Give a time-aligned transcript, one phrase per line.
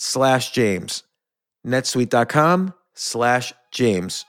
[0.00, 1.04] slash James.
[1.66, 4.24] netsuite.com slash James.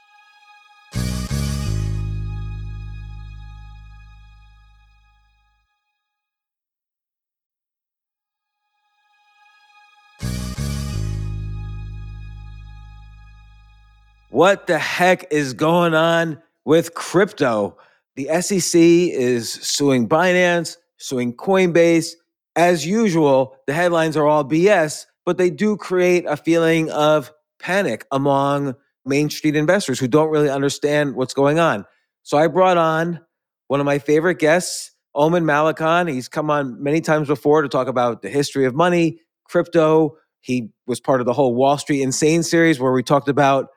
[14.30, 17.78] What the heck is going on with crypto?
[18.16, 22.12] The SEC is suing Binance, suing Coinbase.
[22.58, 28.06] As usual, the headlines are all BS, but they do create a feeling of panic
[28.12, 31.86] among Main Street investors who don't really understand what's going on.
[32.24, 33.20] So I brought on
[33.68, 36.12] one of my favorite guests, Omid Malekan.
[36.12, 40.18] He's come on many times before to talk about the history of money, crypto.
[40.40, 43.68] He was part of the whole Wall Street Insane series where we talked about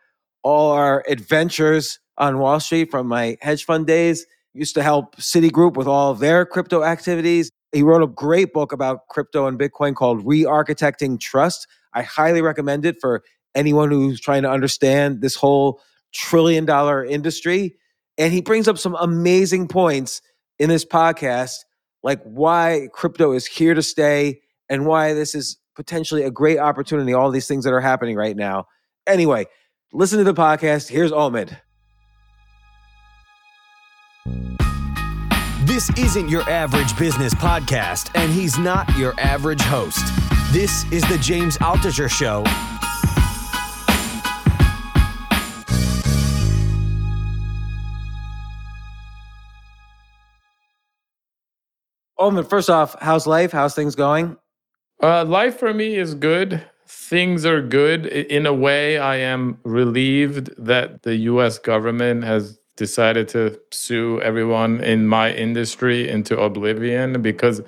[0.43, 4.27] all our adventures on Wall Street from my hedge fund days.
[4.53, 7.51] Used to help Citigroup with all their crypto activities.
[7.75, 11.67] He wrote a great book about crypto and Bitcoin called Re-architecting Trust.
[11.93, 13.25] I highly recommend it for
[13.57, 15.83] anyone who's trying to understand this whole
[16.15, 17.75] trillion dollar industry.
[18.17, 20.23] And he brings up some amazing points
[20.61, 21.65] in this podcast,
[22.05, 27.13] like why crypto is here to stay and why this is potentially a great opportunity,
[27.13, 28.67] all these things that are happening right now.
[29.05, 29.47] Anyway,
[29.93, 30.89] listen to the podcast.
[30.89, 31.57] Here's Omid.
[35.65, 40.05] This isn't your average business podcast, and he's not your average host.
[40.53, 42.45] This is the James Altucher Show.
[52.21, 53.51] Omid, first off, how's life?
[53.51, 54.37] How's things going?
[55.03, 56.63] Uh, life for me is good.
[56.87, 58.05] Things are good.
[58.05, 64.81] In a way, I am relieved that the US government has decided to sue everyone
[64.83, 67.63] in my industry into oblivion because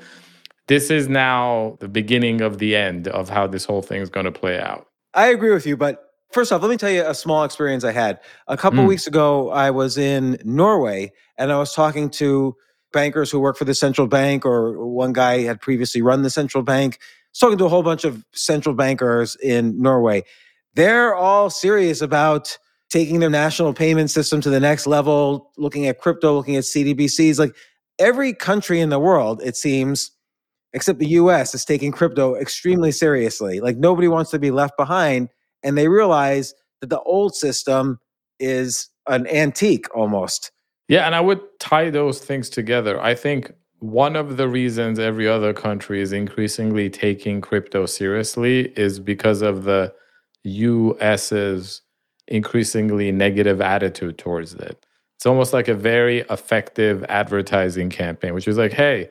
[0.66, 4.26] this is now the beginning of the end of how this whole thing is going
[4.26, 4.86] to play out.
[5.14, 7.92] I agree with you, but first off, let me tell you a small experience I
[7.92, 8.20] had.
[8.48, 8.88] A couple mm.
[8.88, 12.56] weeks ago, I was in Norway and I was talking to
[12.92, 16.62] bankers who work for the central bank, or one guy had previously run the central
[16.62, 16.98] bank.
[17.00, 20.24] I was talking to a whole bunch of central bankers in Norway.
[20.74, 22.59] They're all serious about
[22.97, 27.39] taking their national payment system to the next level, looking at crypto, looking at CBDCs.
[27.39, 27.54] Like
[27.98, 30.13] every country in the world, it seems,
[30.72, 33.60] except the US, is taking crypto extremely seriously.
[33.60, 35.28] Like nobody wants to be left behind.
[35.63, 38.01] And they realize that the old system
[38.41, 40.51] is an antique almost.
[40.89, 42.98] Yeah, and I would tie those things together.
[42.98, 48.98] I think one of the reasons every other country is increasingly taking crypto seriously is
[48.98, 49.93] because of the
[50.45, 51.83] US's
[52.28, 54.84] increasingly negative attitude towards it.
[55.16, 59.08] It's almost like a very effective advertising campaign, which is like, hey,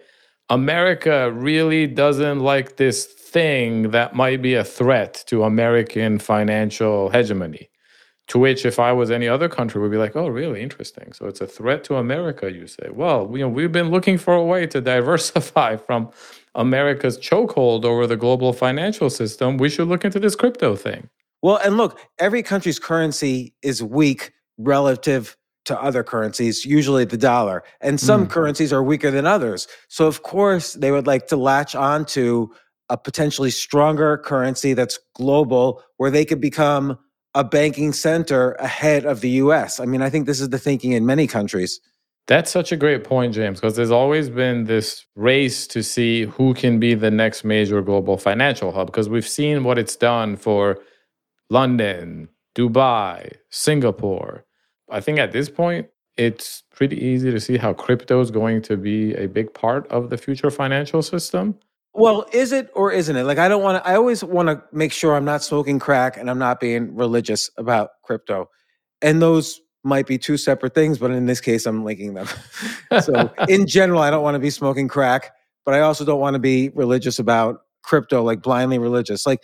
[0.50, 7.70] America really doesn't like this thing that might be a threat to American financial hegemony.
[8.30, 11.14] To which, if I was any other country, would be like, oh, really interesting.
[11.14, 12.90] So it's a threat to America, you say.
[12.92, 16.10] Well, you know, we've been looking for a way to diversify from
[16.56, 19.58] America's chokehold over the global financial system.
[19.58, 21.10] We should look into this crypto thing.
[21.42, 27.64] Well, and look, every country's currency is weak relative to other currencies, usually the dollar.
[27.82, 28.30] And some mm.
[28.30, 29.68] currencies are weaker than others.
[29.90, 32.50] So, of course, they would like to latch onto
[32.90, 37.00] a potentially stronger currency that's global where they could become
[37.34, 39.80] a banking center ahead of the US.
[39.80, 41.82] I mean, I think this is the thinking in many countries.
[42.28, 46.54] That's such a great point, James, because there's always been this race to see who
[46.56, 50.80] can be the next major global financial hub, because we've seen what it's done for
[51.50, 54.46] London, Dubai, Singapore.
[54.90, 55.88] I think at this point,
[56.18, 60.10] it's pretty easy to see how crypto is going to be a big part of
[60.10, 61.56] the future financial system.
[61.94, 63.24] Well, is it or isn't it?
[63.24, 66.18] Like, I don't want to, I always want to make sure I'm not smoking crack
[66.18, 68.50] and I'm not being religious about crypto.
[69.02, 72.28] And those might be two separate things, but in this case, I'm linking them.
[73.02, 75.32] so, in general, I don't want to be smoking crack,
[75.64, 79.26] but I also don't want to be religious about crypto, like blindly religious.
[79.26, 79.44] Like,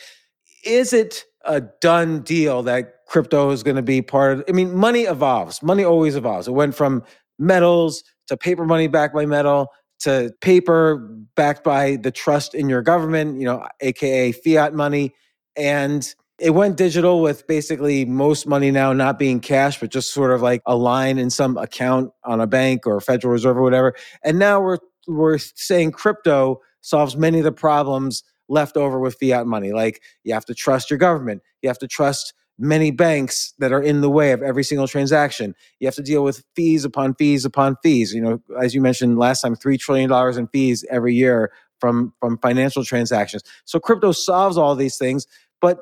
[0.66, 4.44] is it a done deal that crypto is going to be part of?
[4.48, 6.48] I mean, money evolves, money always evolves.
[6.48, 7.04] It went from
[7.40, 9.72] metals to paper money backed by metal
[10.02, 10.98] to paper
[11.36, 15.14] backed by the trust in your government, you know, aka fiat money.
[15.56, 20.32] And it went digital with basically most money now not being cash, but just sort
[20.32, 23.94] of like a line in some account on a bank or Federal Reserve or whatever.
[24.24, 29.48] And now we're we're saying crypto solves many of the problems left over with fiat
[29.48, 29.72] money.
[29.72, 33.82] Like you have to trust your government, you have to trust many banks that are
[33.82, 35.56] in the way of every single transaction.
[35.80, 38.14] You have to deal with fees upon fees upon fees.
[38.14, 42.14] You know, as you mentioned last time, three trillion dollars in fees every year from
[42.20, 43.44] from financial transactions.
[43.66, 45.26] So crypto solves all these things,
[45.60, 45.80] but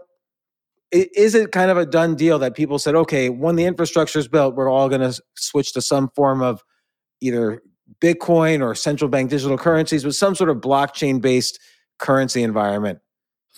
[0.91, 4.27] is it kind of a done deal that people said, okay, when the infrastructure is
[4.27, 6.63] built, we're all going to switch to some form of
[7.21, 7.61] either
[8.01, 11.59] Bitcoin or central bank digital currencies with some sort of blockchain based
[11.99, 12.99] currency environment?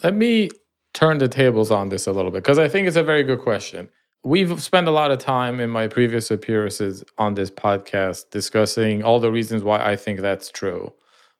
[0.03, 0.49] Let me
[0.93, 3.39] turn the tables on this a little bit because I think it's a very good
[3.39, 3.89] question.
[4.23, 9.19] We've spent a lot of time in my previous appearances on this podcast discussing all
[9.19, 10.93] the reasons why I think that's true,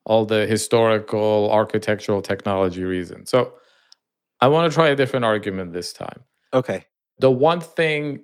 [0.05, 3.29] all the historical, architectural, technology reasons.
[3.29, 3.53] So
[4.39, 6.23] I want to try a different argument this time.
[6.53, 6.85] Okay.
[7.19, 8.23] The one thing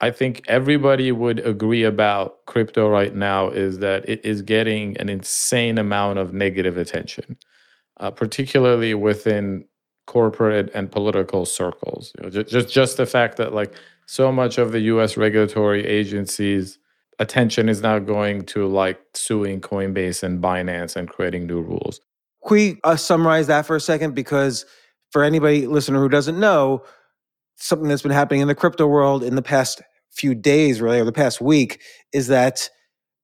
[0.00, 5.08] I think everybody would agree about crypto right now is that it is getting an
[5.08, 7.36] insane amount of negative attention,
[7.98, 9.64] uh, particularly within
[10.06, 12.12] corporate and political circles.
[12.18, 13.74] You know, just, just just the fact that like
[14.06, 15.16] so much of the U.S.
[15.16, 16.78] regulatory agencies'
[17.18, 22.00] attention is now going to like suing Coinbase and Binance and creating new rules.
[22.46, 24.14] Can we uh, summarize that for a second?
[24.14, 24.66] Because
[25.10, 26.82] for anybody listener who doesn't know,
[27.56, 31.04] something that's been happening in the crypto world in the past few days, really, or
[31.04, 31.80] the past week,
[32.12, 32.68] is that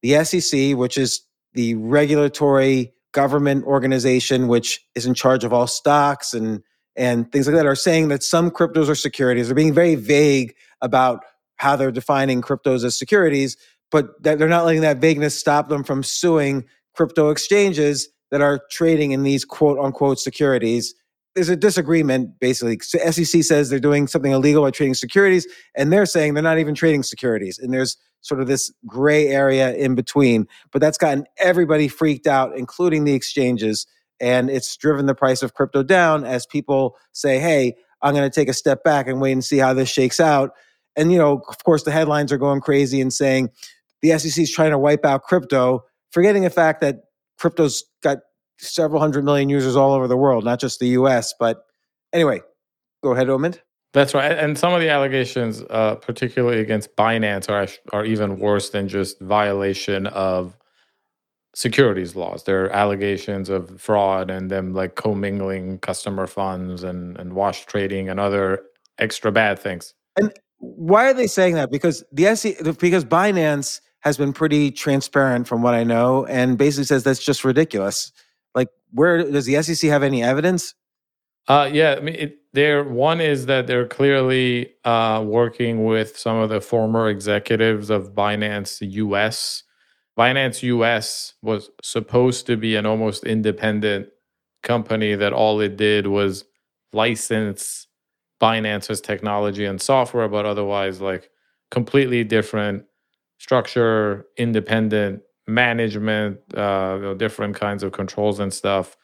[0.03, 1.23] the SEC, which is
[1.55, 6.63] the regulatory government organization which is in charge of all stocks and
[6.95, 9.49] and things like that are saying that some cryptos are securities.
[9.49, 11.25] They're being very vague about
[11.57, 13.57] how they're defining cryptos as securities,
[13.91, 16.65] but that they're not letting that vagueness stop them from suing
[16.95, 20.95] crypto exchanges that are trading in these quote unquote securities.
[21.39, 22.81] There's a disagreement basically.
[22.81, 26.75] SEC says they're doing something illegal by trading securities, and they're saying they're not even
[26.75, 27.61] trading securities.
[27.61, 30.49] And there's sort of this gray area in between.
[30.73, 33.87] But that's gotten everybody freaked out, including the exchanges.
[34.21, 38.35] And it's driven the price of crypto down as people say, hey, I'm going to
[38.35, 40.51] take a step back and wait and see how this shakes out.
[40.97, 43.51] And, you know, of course, the headlines are going crazy and saying
[44.03, 47.05] the SEC is trying to wipe out crypto, forgetting the fact that
[47.39, 48.19] crypto's got
[48.59, 51.35] several hundred million users all over the world, not just the US.
[51.39, 51.65] But
[52.13, 52.43] anyway,
[53.03, 53.61] go ahead, Omid.
[53.95, 54.33] That's right.
[54.33, 59.21] And some of the allegations, uh, particularly against Binance, are are even worse than just
[59.21, 60.57] violation of
[61.55, 62.45] securities laws.
[62.45, 68.09] There are allegations of fraud and them like commingling customer funds and and wash trading
[68.09, 68.63] and other
[68.99, 69.95] extra bad things.
[70.17, 71.71] And why are they saying that?
[71.71, 76.85] Because the SEC, because Binance has been pretty transparent from what I know, and basically
[76.85, 78.13] says that's just ridiculous.
[78.59, 80.75] Like, where does the SEC have any evidence?
[81.47, 86.37] Uh, yeah, I mean, it, there one is that they're clearly uh, working with some
[86.37, 89.63] of the former executives of Binance US
[90.19, 94.09] Binance US was supposed to be an almost independent
[94.65, 96.45] company that all it did was
[96.93, 97.87] license
[98.41, 101.31] Binance's technology and software, but otherwise, like
[101.71, 102.85] completely different
[103.39, 108.97] structure, independent management, uh, you know, different kinds of controls and stuff.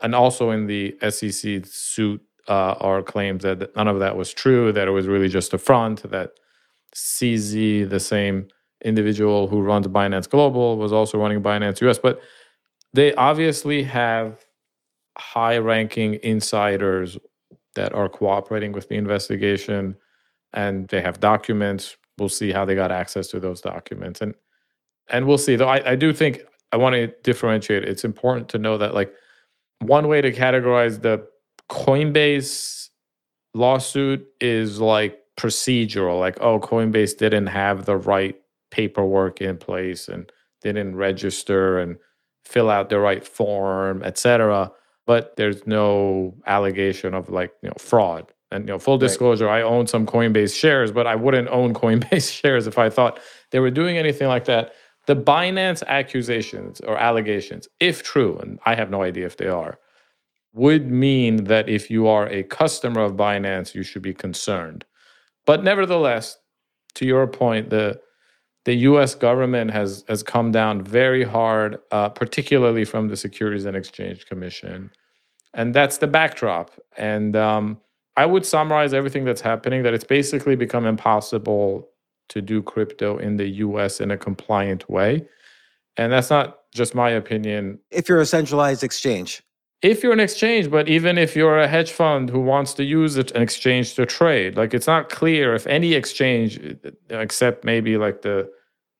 [0.00, 4.72] And also in the SEC suit uh, are claims that none of that was true,
[4.72, 6.32] that it was really just a front, that
[6.94, 8.48] CZ, the same
[8.82, 11.98] individual who runs Binance Global, was also running Binance US.
[11.98, 12.20] But
[12.94, 14.44] they obviously have
[15.18, 17.18] high ranking insiders
[17.74, 19.96] that are cooperating with the investigation
[20.52, 21.96] and they have documents.
[22.18, 24.20] We'll see how they got access to those documents.
[24.20, 24.34] And
[25.10, 25.56] and we'll see.
[25.56, 27.84] Though I, I do think I want to differentiate.
[27.84, 29.12] It's important to know that like
[29.80, 31.26] one way to categorize the
[31.70, 32.88] Coinbase
[33.54, 38.36] lawsuit is like procedural, like, oh, Coinbase didn't have the right
[38.70, 40.30] paperwork in place and
[40.62, 41.96] didn't register and
[42.44, 44.70] fill out the right form, etc.
[45.06, 48.32] But there's no allegation of like you know fraud.
[48.52, 49.60] And you know, full disclosure, right.
[49.60, 53.60] I own some Coinbase shares, but I wouldn't own Coinbase shares if I thought they
[53.60, 54.72] were doing anything like that.
[55.06, 59.78] The Binance accusations or allegations, if true, and I have no idea if they are,
[60.52, 64.84] would mean that if you are a customer of Binance, you should be concerned.
[65.46, 66.38] But nevertheless,
[66.94, 68.00] to your point, the
[68.66, 69.14] the U.S.
[69.14, 74.90] government has has come down very hard, uh, particularly from the Securities and Exchange Commission,
[75.54, 76.70] and that's the backdrop.
[76.96, 77.80] And um,
[78.16, 81.89] I would summarize everything that's happening that it's basically become impossible
[82.30, 84.00] to do crypto in the U.S.
[84.00, 85.26] in a compliant way,
[85.96, 87.78] and that's not just my opinion.
[87.90, 89.42] If you're a centralized exchange,
[89.82, 93.16] if you're an exchange, but even if you're a hedge fund who wants to use
[93.16, 96.60] it an exchange to trade, like it's not clear if any exchange,
[97.08, 98.50] except maybe like the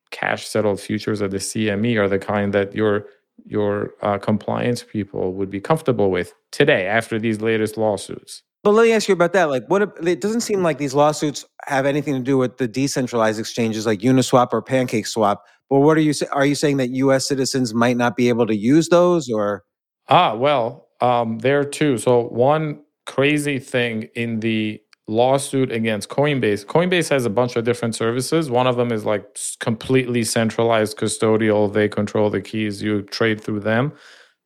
[0.09, 3.05] cash settled futures or the CME, are the kind that your
[3.45, 8.43] your uh, compliance people would be comfortable with today after these latest lawsuits.
[8.63, 9.45] But let me ask you about that.
[9.45, 9.81] Like, what?
[10.05, 13.99] It doesn't seem like these lawsuits have anything to do with the decentralized exchanges like
[13.99, 15.37] Uniswap or PancakeSwap.
[15.69, 16.13] But what are you?
[16.31, 17.27] Are you saying that U.S.
[17.27, 19.63] citizens might not be able to use those, or?
[20.09, 21.97] Ah, well, um, there too.
[21.97, 26.65] So one crazy thing in the lawsuit against Coinbase.
[26.65, 28.49] Coinbase has a bunch of different services.
[28.49, 29.25] One of them is like
[29.59, 31.73] completely centralized custodial.
[31.73, 32.81] They control the keys.
[32.81, 33.93] You trade through them.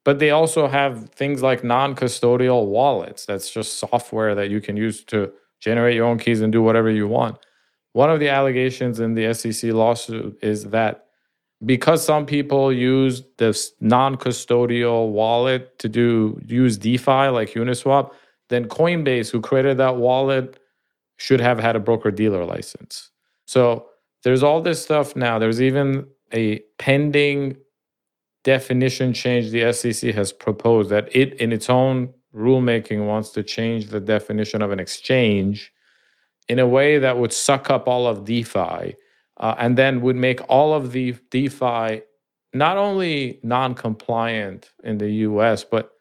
[0.06, 3.26] But they also have things like non-custodial wallets.
[3.26, 6.90] That's just software that you can use to generate your own keys and do whatever
[6.90, 7.38] you want.
[7.94, 11.08] One of the allegations in the SEC lawsuit is that
[11.66, 18.12] because some people use this non-custodial wallet to do use DeFi like Uniswap,
[18.50, 20.60] then Coinbase, who created that wallet,
[21.18, 23.10] should have had a broker dealer license.
[23.46, 23.88] So
[24.24, 25.40] there's all this stuff now.
[25.40, 27.58] There's even a pending
[28.46, 33.88] definition change the SEC has proposed that it, in its own rulemaking, wants to change
[33.88, 35.74] the definition of an exchange
[36.48, 38.96] in a way that would suck up all of DeFi
[39.38, 42.04] uh, and then would make all of the DeFi
[42.54, 45.92] not only non compliant in the US, but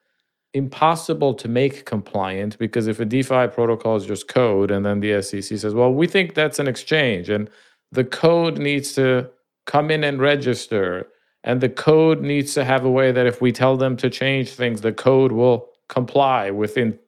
[0.52, 5.20] impossible to make compliant because if a DeFi protocol is just code and then the
[5.20, 7.50] SEC says, well, we think that's an exchange and
[7.90, 9.28] the code needs to
[9.66, 11.08] come in and register
[11.44, 14.50] and the code needs to have a way that if we tell them to change
[14.50, 16.98] things, the code will comply within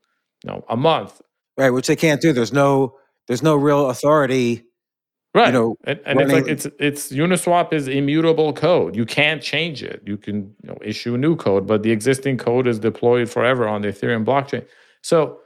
[0.45, 1.21] you know, a month.
[1.57, 2.33] Right, which they can't do.
[2.33, 4.63] There's no there's no real authority
[5.37, 5.49] Right.
[5.49, 8.97] You know, and, and it's like it's it's Uniswap is immutable code.
[8.97, 10.03] You can't change it.
[10.07, 13.83] You can you know, issue new code, but the existing code is deployed forever on
[13.83, 14.65] the Ethereum blockchain.
[15.03, 15.41] So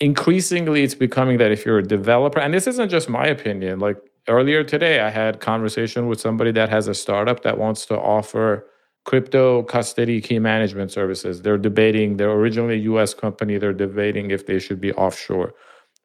[0.00, 3.96] increasingly it's becoming that if you're a developer, and this isn't just my opinion, like
[4.28, 8.66] earlier today I had conversation with somebody that has a startup that wants to offer
[9.04, 11.42] crypto custody key management services.
[11.42, 15.54] They're debating, they're originally a US company, they're debating if they should be offshore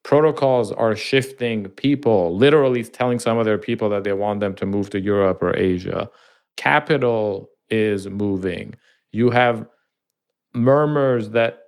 [0.03, 4.65] protocols are shifting people, literally telling some of their people that they want them to
[4.65, 6.09] move to Europe or Asia.
[6.57, 8.75] Capital is moving.
[9.11, 9.65] You have
[10.53, 11.59] murmurs that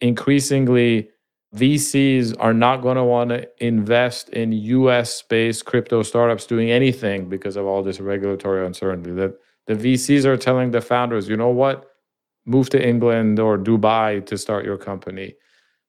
[0.00, 1.10] increasingly
[1.54, 7.28] VCs are not going to want to invest in US based crypto startups doing anything
[7.28, 9.10] because of all this regulatory uncertainty.
[9.10, 9.34] That
[9.66, 11.90] the VCs are telling the founders, you know what?
[12.46, 15.34] Move to England or Dubai to start your company.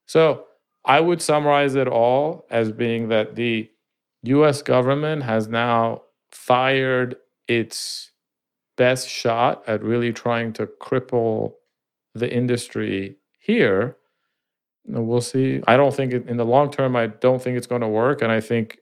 [0.07, 0.45] So
[0.85, 3.69] I would summarize it all as being that the
[4.23, 7.15] US government has now fired
[7.47, 8.11] its
[8.77, 11.53] best shot at really trying to cripple
[12.15, 13.97] the industry here.
[14.85, 15.61] We'll see.
[15.67, 18.21] I don't think it, in the long term, I don't think it's going to work.
[18.21, 18.79] And I think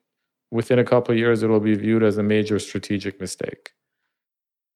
[0.51, 3.71] within a couple of years, it'll be viewed as a major strategic mistake.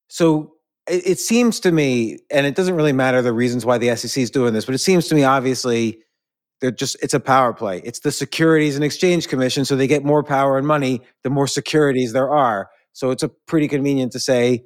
[0.10, 0.54] So
[0.88, 4.22] it, it seems to me, and it doesn't really matter the reasons why the SEC
[4.22, 6.00] is doing this, but it seems to me obviously
[6.62, 7.82] they're just it's a power play.
[7.84, 11.48] It's the Securities and Exchange Commission, so they get more power and money the more
[11.48, 12.70] securities there are.
[12.94, 14.64] So it's a pretty convenient to say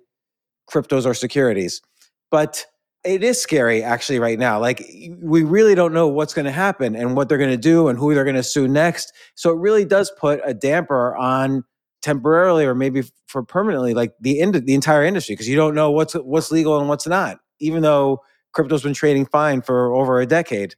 [0.70, 1.82] cryptos are securities.
[2.30, 2.66] But
[3.08, 4.60] it is scary actually right now.
[4.60, 4.84] Like
[5.20, 7.98] we really don't know what's going to happen and what they're going to do and
[7.98, 9.14] who they're going to sue next.
[9.36, 11.64] So it really does put a damper on
[12.02, 15.92] temporarily or maybe for permanently like the end the entire industry because you don't know
[15.92, 18.22] what's what's legal and what's not even though
[18.54, 20.76] crypto's been trading fine for over a decade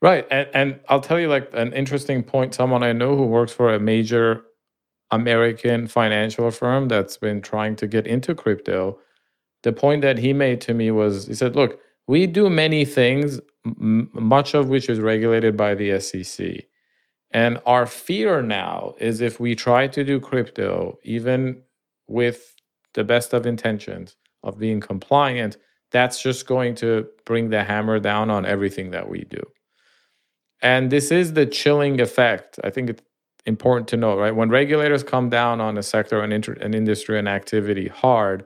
[0.00, 3.52] right and, and i'll tell you like an interesting point someone i know who works
[3.52, 4.42] for a major
[5.10, 8.98] american financial firm that's been trying to get into crypto
[9.64, 13.40] the point that he made to me was he said look we do many things
[13.66, 16.64] m- much of which is regulated by the sec
[17.30, 21.62] and our fear now is if we try to do crypto, even
[22.06, 22.56] with
[22.94, 25.58] the best of intentions of being compliant,
[25.90, 29.42] that's just going to bring the hammer down on everything that we do.
[30.62, 32.58] And this is the chilling effect.
[32.64, 33.02] I think it's
[33.46, 34.34] important to know, right?
[34.34, 38.44] When regulators come down on a sector, an, inter- an industry, an activity hard,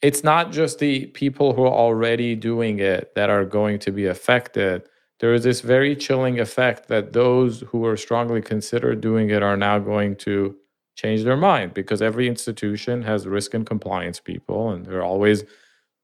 [0.00, 4.06] it's not just the people who are already doing it that are going to be
[4.06, 4.82] affected
[5.20, 9.56] there is this very chilling effect that those who are strongly considered doing it are
[9.56, 10.56] now going to
[10.96, 15.44] change their mind because every institution has risk and compliance people and they're always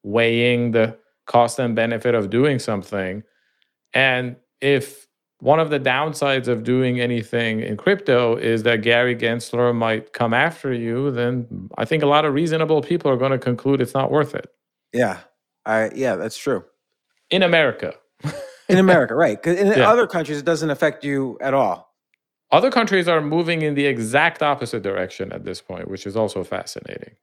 [0.03, 0.97] weighing the
[1.27, 3.23] cost and benefit of doing something.
[3.93, 5.04] And if
[5.45, 10.35] one of the downsides of doing anything in crypto is that Gary Gensler might come
[10.35, 13.95] after you, then I think a lot of reasonable people are going to conclude it's
[13.95, 14.51] not worth it.
[14.93, 15.21] Yeah.
[15.67, 16.65] I yeah, that's true.
[17.31, 17.95] In America
[18.69, 19.41] in America, right?
[19.41, 19.89] Because in yeah.
[19.89, 21.95] other countries, it doesn't affect you at all.
[22.51, 26.45] Other countries are moving in the exact opposite direction at this point, which is also
[26.45, 27.15] fascinating.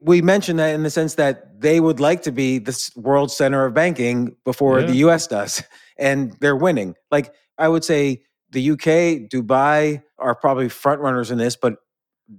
[0.00, 3.66] We mentioned that in the sense that they would like to be the world center
[3.66, 4.86] of banking before yeah.
[4.86, 5.62] the US does,
[5.98, 6.94] and they're winning.
[7.10, 11.76] Like I would say the UK, Dubai are probably front runners in this, but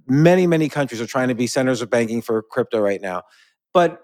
[0.06, 3.22] many, many countries are trying to be centers of banking for crypto right now.
[3.72, 4.02] But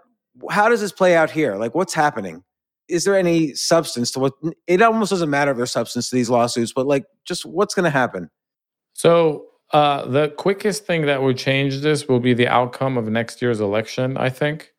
[0.50, 1.56] how does this play out here?
[1.56, 2.44] Like what's happening?
[2.88, 4.32] is there any substance to what
[4.66, 7.84] it almost doesn't matter if there's substance to these lawsuits, but like just what's going
[7.84, 8.30] to happen?
[8.94, 13.42] So uh, the quickest thing that would change this will be the outcome of next
[13.42, 14.72] year's election, I think,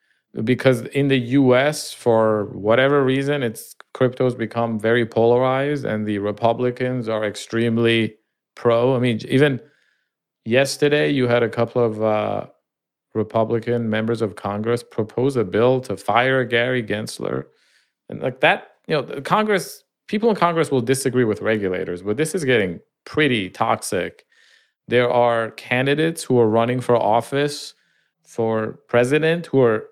[0.43, 1.91] because in the U.S.
[1.93, 8.15] for whatever reason, it's crypto's become very polarized, and the Republicans are extremely
[8.55, 8.95] pro.
[8.95, 9.59] I mean, even
[10.45, 12.47] yesterday you had a couple of uh,
[13.15, 17.45] Republican members of Congress propose a bill to fire Gary Gensler
[18.09, 22.33] and like that, you know, Congress, people in Congress will disagree with regulators, but this
[22.35, 24.25] is getting pretty toxic.
[24.87, 27.75] There are candidates who are running for office
[28.23, 29.85] for president who are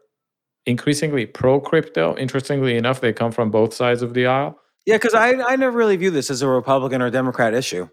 [0.68, 2.16] increasingly pro crypto.
[2.18, 4.60] Interestingly enough, they come from both sides of the aisle.
[4.86, 7.90] Yeah, because I, I never really view this as a Republican or Democrat issue.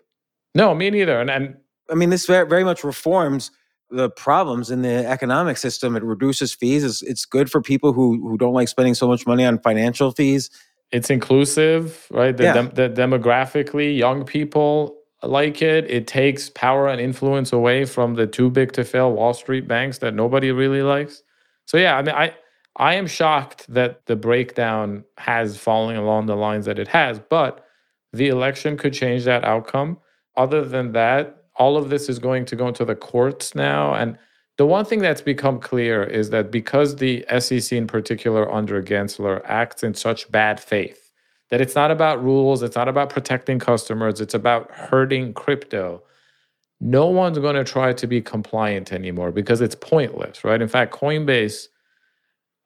[0.55, 1.21] No, me neither.
[1.21, 1.57] And, and
[1.91, 3.51] I mean, this very, very much reforms
[3.91, 5.97] the problems in the economic system.
[5.97, 6.85] It reduces fees.
[6.85, 10.11] It's, it's good for people who who don't like spending so much money on financial
[10.13, 10.51] fees.
[10.91, 12.37] It's inclusive, right?
[12.37, 12.53] The, yeah.
[12.53, 15.91] dem- the demographically young people like it.
[15.91, 19.99] It takes power and influence away from the too big to fail Wall Street banks
[19.99, 21.23] that nobody really likes.
[21.67, 22.35] So yeah, I mean, I
[22.77, 27.65] I am shocked that the breakdown has fallen along the lines that it has, but
[28.13, 29.99] the election could change that outcome.
[30.37, 33.95] Other than that, all of this is going to go into the courts now.
[33.95, 34.19] And
[34.57, 39.41] the one thing that's become clear is that because the SEC in particular under Gensler
[39.45, 41.13] acts in such bad faith,
[41.51, 46.03] that it's not about rules, it's not about protecting customers, it's about hurting crypto.
[46.81, 50.61] No one's going to try to be compliant anymore because it's pointless, right?
[50.61, 51.69] In fact, Coinbase,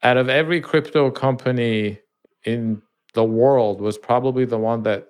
[0.02, 2.00] out of every crypto company
[2.44, 2.82] in
[3.14, 5.08] the world, was probably the one that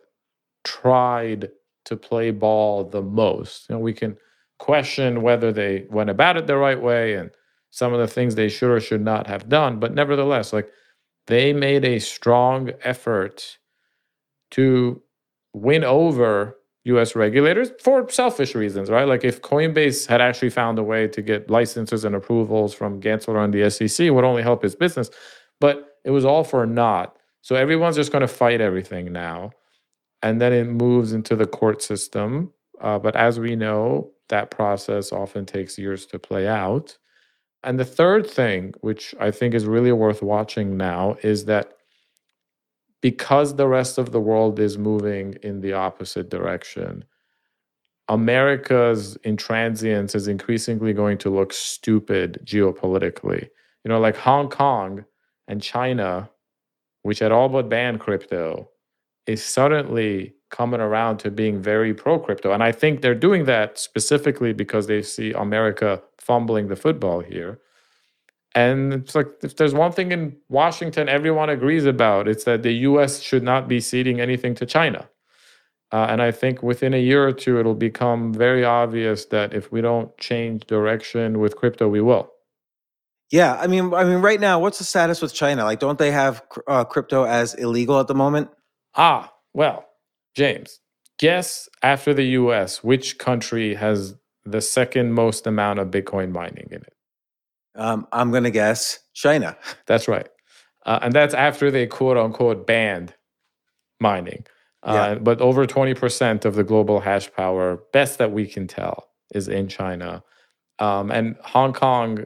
[0.64, 1.51] tried
[1.87, 3.68] to play ball the most.
[3.68, 4.16] You know, we can
[4.59, 7.31] question whether they went about it the right way and
[7.70, 10.70] some of the things they should or should not have done, but nevertheless, like
[11.29, 13.59] they made a strong effort
[14.53, 15.03] to
[15.55, 16.58] win over
[16.88, 19.09] US regulators for selfish reasons, right?
[19.09, 23.42] Like if Coinbase had actually found a way to get licenses and approvals from Gensler
[23.42, 25.11] and the SEC, would only help his business.
[25.61, 27.16] But it was all for naught.
[27.42, 29.53] So everyone's just going to fight everything now
[30.22, 32.53] and then it moves into the court system.
[32.81, 36.96] Uh, but as we know, that process often takes years to play out.
[37.64, 41.74] And the third thing, which I think is really worth watching now, is that
[43.00, 47.04] because the rest of the world is moving in the opposite direction,
[48.08, 53.48] America's intransience is increasingly going to look stupid geopolitically
[53.84, 55.04] you know, like Hong Kong
[55.46, 56.28] and China,
[57.02, 58.68] which had all but banned crypto,
[59.26, 62.52] is suddenly coming around to being very pro crypto.
[62.52, 67.61] And I think they're doing that specifically because they see America fumbling the football here.
[68.54, 72.72] And it's like if there's one thing in Washington everyone agrees about, it's that the
[72.72, 75.08] US should not be ceding anything to China.
[75.90, 79.72] Uh, and I think within a year or two, it'll become very obvious that if
[79.72, 82.30] we don't change direction with crypto, we will.
[83.30, 85.64] Yeah, I mean, I mean, right now, what's the status with China?
[85.64, 88.50] Like, don't they have uh, crypto as illegal at the moment?
[88.96, 89.87] Ah, well,
[90.34, 90.80] James,
[91.18, 96.82] guess after the U.S., which country has the second most amount of Bitcoin mining in
[96.82, 96.94] it?
[97.74, 99.57] Um, I'm going to guess China.
[99.87, 100.28] That's right,
[100.87, 103.14] uh, and that's after they quote unquote banned
[104.00, 104.44] mining.
[104.83, 105.14] Uh, yeah.
[105.16, 109.68] But over 20% of the global hash power, best that we can tell, is in
[109.68, 110.22] China.
[110.78, 112.24] Um, and Hong Kong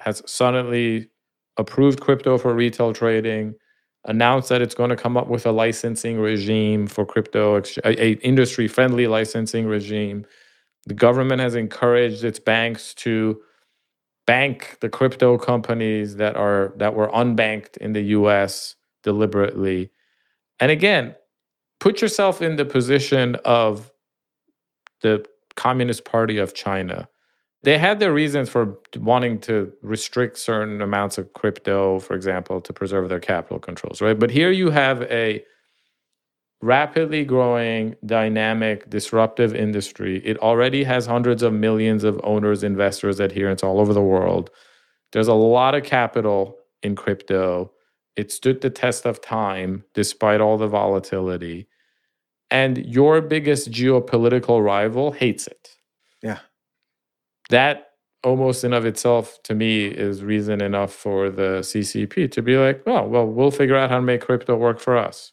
[0.00, 1.08] has suddenly
[1.56, 3.54] approved crypto for retail trading,
[4.06, 8.12] announced that it's going to come up with a licensing regime for crypto, a, a
[8.14, 10.26] industry friendly licensing regime.
[10.86, 13.40] The government has encouraged its banks to
[14.26, 19.90] bank the crypto companies that are that were unbanked in the US deliberately.
[20.60, 21.14] And again,
[21.80, 23.90] put yourself in the position of
[25.02, 25.24] the
[25.56, 27.08] Communist Party of China.
[27.62, 32.72] They had their reasons for wanting to restrict certain amounts of crypto, for example, to
[32.72, 34.18] preserve their capital controls, right?
[34.18, 35.44] But here you have a
[36.64, 40.22] rapidly growing, dynamic, disruptive industry.
[40.24, 44.50] It already has hundreds of millions of owners, investors, adherents all over the world.
[45.12, 47.70] There's a lot of capital in crypto.
[48.16, 51.68] It stood the test of time despite all the volatility.
[52.50, 55.68] And your biggest geopolitical rival hates it.
[56.22, 56.38] Yeah.
[57.50, 57.88] That
[58.22, 62.82] almost in of itself to me is reason enough for the CCP to be like,
[62.86, 65.32] oh, well, we'll figure out how to make crypto work for us.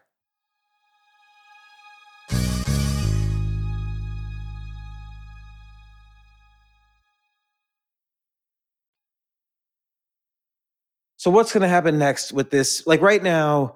[11.21, 12.87] So, what's going to happen next with this?
[12.87, 13.75] Like right now,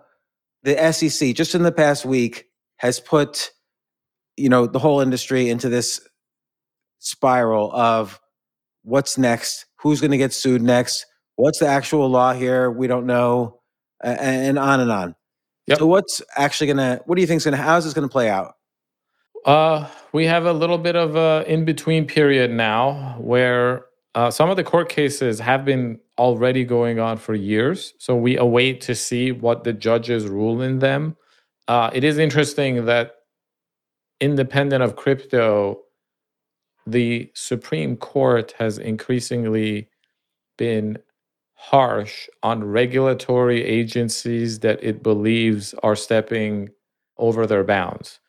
[0.63, 3.51] the SEC, just in the past week, has put
[4.35, 6.01] you know the whole industry into this
[6.97, 8.19] spiral of
[8.81, 11.05] what's next, who's going to get sued next,
[11.35, 13.61] what's the actual law here, we don't know,
[14.03, 15.15] and on and on.
[15.67, 15.77] Yep.
[15.77, 17.93] So what's actually going to what do you think is going to how is this
[17.93, 18.55] going to play out?
[19.45, 24.49] Uh, we have a little bit of a in between period now where uh, some
[24.49, 27.93] of the court cases have been already going on for years.
[27.99, 31.17] So we await to see what the judges rule in them.
[31.67, 33.15] Uh, it is interesting that
[34.21, 35.81] independent of crypto,
[36.87, 39.89] the Supreme Court has increasingly
[40.57, 40.97] been
[41.55, 46.69] harsh on regulatory agencies that it believes are stepping
[47.17, 48.19] over their bounds.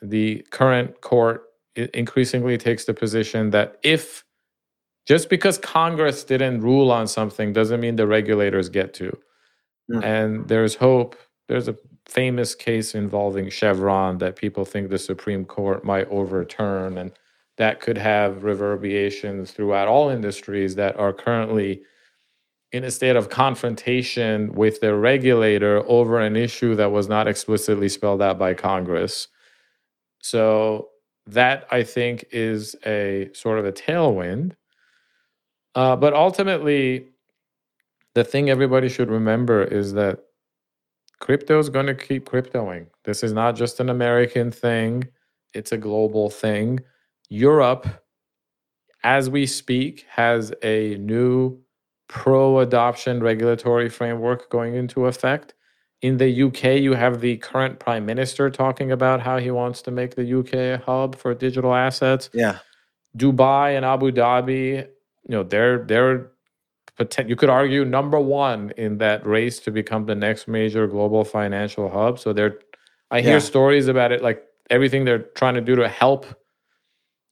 [0.00, 1.42] The current court
[1.74, 4.24] increasingly takes the position that if
[5.06, 9.16] just because Congress didn't rule on something doesn't mean the regulators get to.
[9.90, 10.04] Mm.
[10.04, 11.16] And there's hope.
[11.48, 16.98] There's a famous case involving Chevron that people think the Supreme Court might overturn.
[16.98, 17.12] And
[17.56, 21.82] that could have reverberations throughout all industries that are currently
[22.72, 27.88] in a state of confrontation with their regulator over an issue that was not explicitly
[27.88, 29.28] spelled out by Congress.
[30.20, 30.88] So
[31.26, 34.52] that I think is a sort of a tailwind.
[35.76, 37.06] Uh, but ultimately,
[38.14, 40.20] the thing everybody should remember is that
[41.20, 42.86] crypto is going to keep cryptoing.
[43.04, 45.04] This is not just an American thing,
[45.52, 46.80] it's a global thing.
[47.28, 47.86] Europe,
[49.04, 51.58] as we speak, has a new
[52.08, 55.52] pro adoption regulatory framework going into effect.
[56.00, 59.90] In the UK, you have the current prime minister talking about how he wants to
[59.90, 62.30] make the UK a hub for digital assets.
[62.32, 62.58] Yeah.
[63.16, 64.86] Dubai and Abu Dhabi,
[65.28, 66.30] you know, they're they're
[67.26, 71.90] you could argue number one in that race to become the next major global financial
[71.90, 72.18] hub.
[72.18, 72.58] So they're
[73.10, 73.38] I hear yeah.
[73.38, 76.26] stories about it like everything they're trying to do to help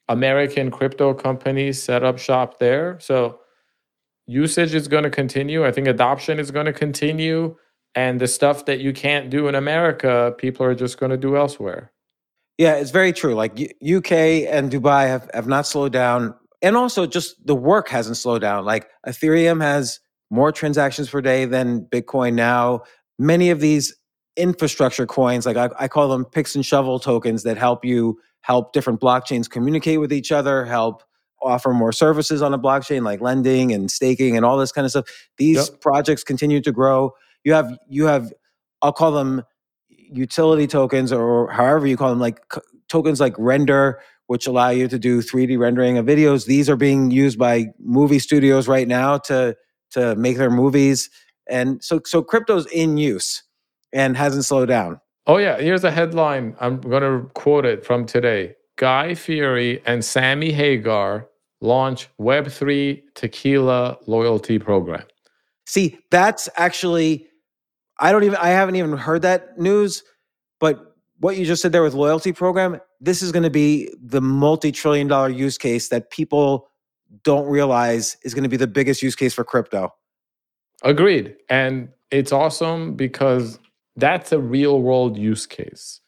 [0.09, 2.99] American crypto companies set up shop there.
[3.01, 3.41] So
[4.27, 5.65] usage is going to continue.
[5.65, 7.57] I think adoption is going to continue.
[7.95, 11.37] And the stuff that you can't do in America, people are just going to do
[11.37, 11.93] elsewhere.
[12.59, 13.35] Yeah, it's very true.
[13.35, 13.53] Like
[13.83, 16.35] UK and Dubai have, have not slowed down.
[16.65, 18.65] And also, just the work hasn't slowed down.
[18.65, 20.01] Like Ethereum has
[20.31, 22.85] more transactions per day than Bitcoin now.
[23.19, 23.95] Many of these
[24.35, 28.73] infrastructure coins, like I, I call them picks and shovel tokens that help you help
[28.73, 31.03] different blockchains communicate with each other, help
[31.43, 34.91] offer more services on a blockchain like lending and staking and all this kind of
[34.91, 35.05] stuff.
[35.37, 35.83] These yep.
[35.83, 37.13] projects continue to grow.
[37.45, 38.33] You have you have
[38.81, 39.43] I'll call them
[39.89, 44.89] utility tokens or however you call them like c- tokens like render which allow you
[44.89, 46.47] to do 3D rendering of videos.
[46.47, 49.57] These are being used by movie studios right now to
[49.93, 51.11] to make their movies.
[51.49, 53.43] And so so crypto's in use
[53.93, 55.01] and hasn't slowed down.
[55.27, 55.59] Oh, yeah.
[55.59, 56.55] Here's a headline.
[56.61, 61.29] I'm going to quote it from today Guy Fieri and Sammy Hagar
[61.61, 65.05] launch Web3 tequila loyalty program.
[65.67, 67.27] See, that's actually,
[67.99, 70.03] I don't even, I haven't even heard that news,
[70.61, 74.21] but what you just said there with loyalty program, this is going to be the
[74.21, 76.69] multi-trillion dollar use case that people
[77.23, 79.95] don't realize is going to be the biggest use case for crypto.
[80.83, 81.37] Agreed.
[81.49, 83.59] And it's awesome because
[83.97, 86.01] that's a real world use case,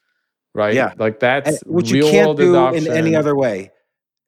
[0.53, 0.73] right?
[0.73, 0.93] Yeah.
[0.97, 2.87] Like that's And- which real you can't world do adoption.
[2.87, 3.71] in any other way.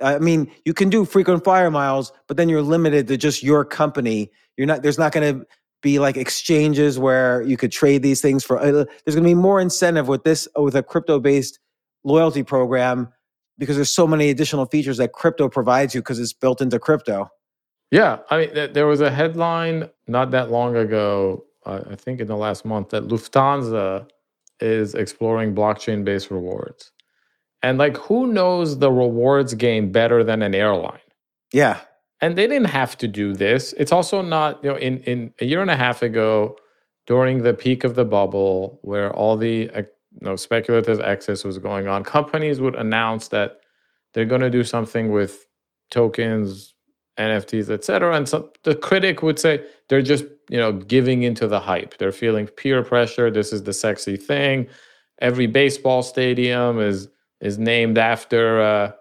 [0.02, 3.66] I mean, you can do frequent flyer miles, but then you're limited to just your
[3.66, 4.32] company.
[4.56, 4.82] You're not.
[4.82, 5.46] There's not going to
[5.82, 8.60] be like exchanges where you could trade these things for.
[8.60, 11.60] Uh, there's going to be more incentive with this with a crypto based
[12.04, 13.10] loyalty program
[13.58, 17.30] because there's so many additional features that crypto provides you because it's built into crypto.
[17.92, 22.22] Yeah, I mean, th- there was a headline not that long ago, uh, I think
[22.22, 24.08] in the last month, that Lufthansa
[24.60, 26.92] is exploring blockchain based rewards.
[27.62, 31.00] And like, who knows the rewards game better than an airline?
[31.52, 31.82] Yeah,
[32.22, 33.74] And they didn't have to do this.
[33.78, 36.58] It's also not, you know, in, in a year and a half ago,
[37.08, 41.58] during the peak of the bubble, where all the uh, you know, speculative excess was
[41.58, 43.62] going on, companies would announce that
[44.14, 45.48] they're going to do something with
[45.92, 46.76] tokens,
[47.18, 48.16] NFTs, etc.
[48.16, 51.98] And so the critic would say they're just, you know, giving into the hype.
[51.98, 53.30] They're feeling peer pressure.
[53.30, 54.68] This is the sexy thing.
[55.22, 57.10] Every baseball stadium is
[57.42, 58.92] is named after, uh,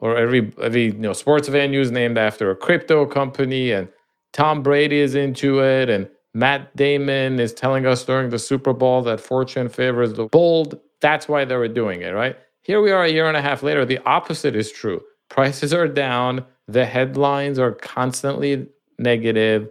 [0.00, 3.88] or every every you know sports venue is named after a crypto company, and
[4.32, 9.02] Tom Brady is into it, and Matt Damon is telling us during the Super Bowl
[9.02, 10.78] that fortune favors the bold.
[11.00, 12.36] That's why they were doing it, right?
[12.62, 13.84] Here we are a year and a half later.
[13.84, 15.00] The opposite is true.
[15.28, 16.44] Prices are down.
[16.68, 19.70] The headlines are constantly negative.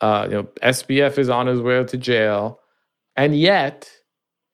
[0.00, 2.60] Uh, you know, SBF is on his way to jail,
[3.16, 3.90] and yet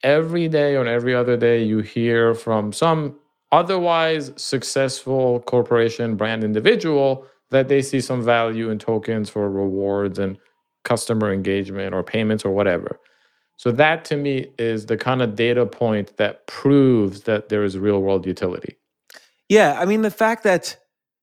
[0.02, 3.18] every day or every other day you hear from some
[3.52, 10.38] otherwise successful corporation brand individual that they see some value in tokens for rewards and
[10.84, 12.98] customer engagement or payments or whatever.
[13.56, 17.76] So that to me is the kind of data point that proves that there is
[17.76, 18.76] real world utility.
[19.48, 19.78] yeah.
[19.80, 20.76] I mean, the fact that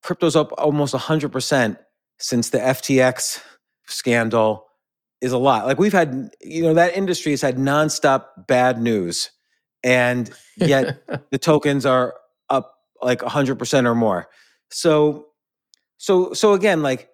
[0.03, 1.77] crypto's up almost 100%
[2.19, 3.41] since the FTX
[3.87, 4.65] scandal
[5.21, 5.65] is a lot.
[5.65, 9.31] Like we've had, you know, that industry has had nonstop bad news,
[9.85, 12.15] and yet the tokens are
[12.49, 14.27] up like 100% or more.
[14.71, 15.27] So,
[15.97, 17.09] so, so again, like,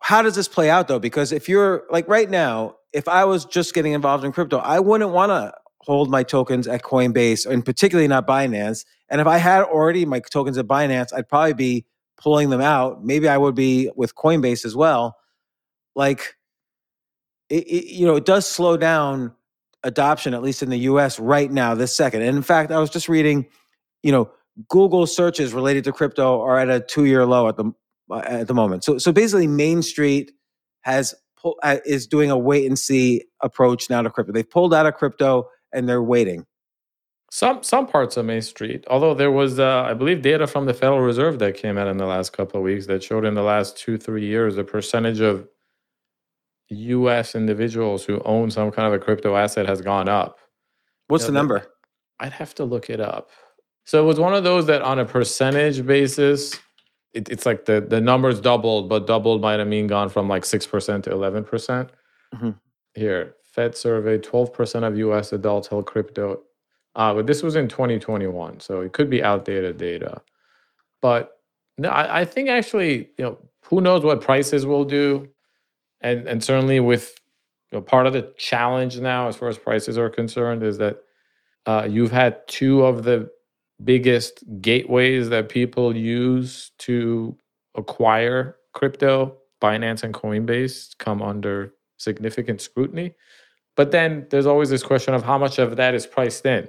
[0.00, 0.98] how does this play out though?
[0.98, 4.80] Because if you're like right now, if I was just getting involved in crypto, I
[4.80, 8.84] wouldn't want to hold my tokens at Coinbase and particularly not Binance.
[9.08, 11.86] And if I had already my tokens at Binance, I'd probably be
[12.18, 13.04] pulling them out.
[13.04, 15.16] Maybe I would be with Coinbase as well.
[15.94, 16.36] Like,
[17.48, 19.32] it, it, you know, it does slow down
[19.84, 22.22] adoption, at least in the US right now, this second.
[22.22, 23.46] And in fact, I was just reading,
[24.02, 24.30] you know,
[24.68, 27.72] Google searches related to crypto are at a two year low at the
[28.10, 28.84] uh, at the moment.
[28.84, 30.32] So so basically, Main Street
[30.82, 31.14] has
[31.62, 34.32] uh, is doing a wait and see approach now to crypto.
[34.32, 36.46] They've pulled out of crypto and they're waiting.
[37.30, 40.74] Some some parts of Main Street, although there was, uh, I believe, data from the
[40.74, 43.42] Federal Reserve that came out in the last couple of weeks that showed in the
[43.42, 45.48] last two three years the percentage of
[46.70, 47.34] U.S.
[47.34, 50.38] individuals who own some kind of a crypto asset has gone up.
[51.08, 51.66] What's Yeah, the number?
[52.20, 53.30] I'd have to look it up.
[53.84, 56.58] So it was one of those that on a percentage basis,
[57.12, 60.44] it, it's like the the numbers doubled, but doubled might have mean gone from like
[60.44, 61.90] six percent to eleven percent.
[62.34, 62.54] Mhm.
[62.94, 65.32] Here, Fed survey: twelve percent of U.S.
[65.32, 66.42] adults held crypto.
[66.94, 70.20] Uh, but this was in 2021, so it could be outdated data.
[71.00, 71.38] But
[71.78, 75.26] no, I, I think actually, you know, who knows what prices will do,
[76.02, 77.14] and and certainly with
[77.70, 80.98] you know, part of the challenge now, as far as prices are concerned, is that
[81.66, 83.30] uh, you've had two of the
[83.82, 87.36] biggest gateways that people use to
[87.74, 93.14] acquire crypto, Binance and Coinbase, come under significant scrutiny.
[93.76, 96.68] But then there's always this question of how much of that is priced in.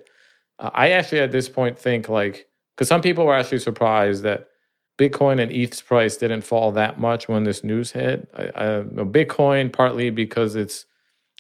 [0.60, 4.48] Uh, I actually, at this point, think like, because some people were actually surprised that
[4.98, 8.30] Bitcoin and ETH's price didn't fall that much when this news hit.
[8.38, 10.86] I, I, Bitcoin partly because it's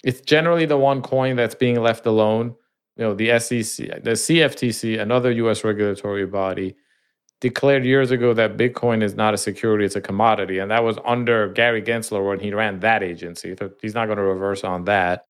[0.03, 2.55] it's generally the one coin that's being left alone
[2.97, 5.63] you know the SEC, the CFTC, another U.S.
[5.63, 6.75] regulatory body,
[7.41, 10.97] declared years ago that Bitcoin is not a security; it's a commodity, and that was
[11.03, 13.55] under Gary Gensler when he ran that agency.
[13.57, 15.25] So he's not going to reverse on that.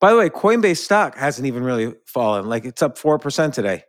[0.00, 2.46] By the way, Coinbase stock hasn't even really fallen.
[2.46, 3.84] Like it's up four percent today.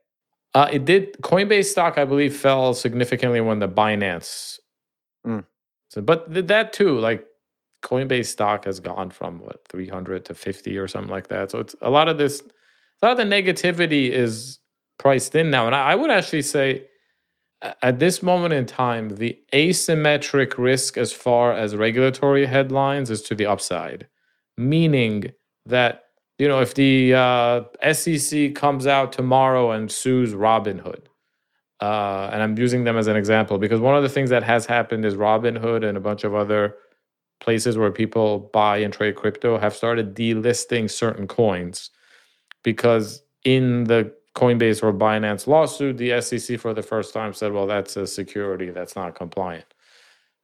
[0.54, 1.14] Uh, it did.
[1.22, 4.60] Coinbase stock, I believe, fell significantly when the Binance.
[5.26, 5.46] Mm.
[5.90, 7.26] So, but th- that too, like
[7.84, 11.52] Coinbase stock has gone from what three hundred to fifty or something like that.
[11.52, 12.42] So it's a lot of this.
[13.02, 14.60] A lot of the negativity is
[15.00, 16.86] priced in now, and I, I would actually say,
[17.82, 23.36] at this moment in time, the asymmetric risk as far as regulatory headlines is to
[23.36, 24.08] the upside,
[24.58, 25.34] meaning
[25.66, 26.03] that
[26.38, 31.04] you know, if the uh, SEC comes out tomorrow and sues Robinhood,
[31.80, 34.66] uh, and I'm using them as an example because one of the things that has
[34.66, 36.76] happened is Robinhood and a bunch of other
[37.40, 41.90] places where people buy and trade crypto have started delisting certain coins
[42.64, 47.68] because in the Coinbase or Binance lawsuit, the SEC for the first time said, well,
[47.68, 49.66] that's a security that's not compliant.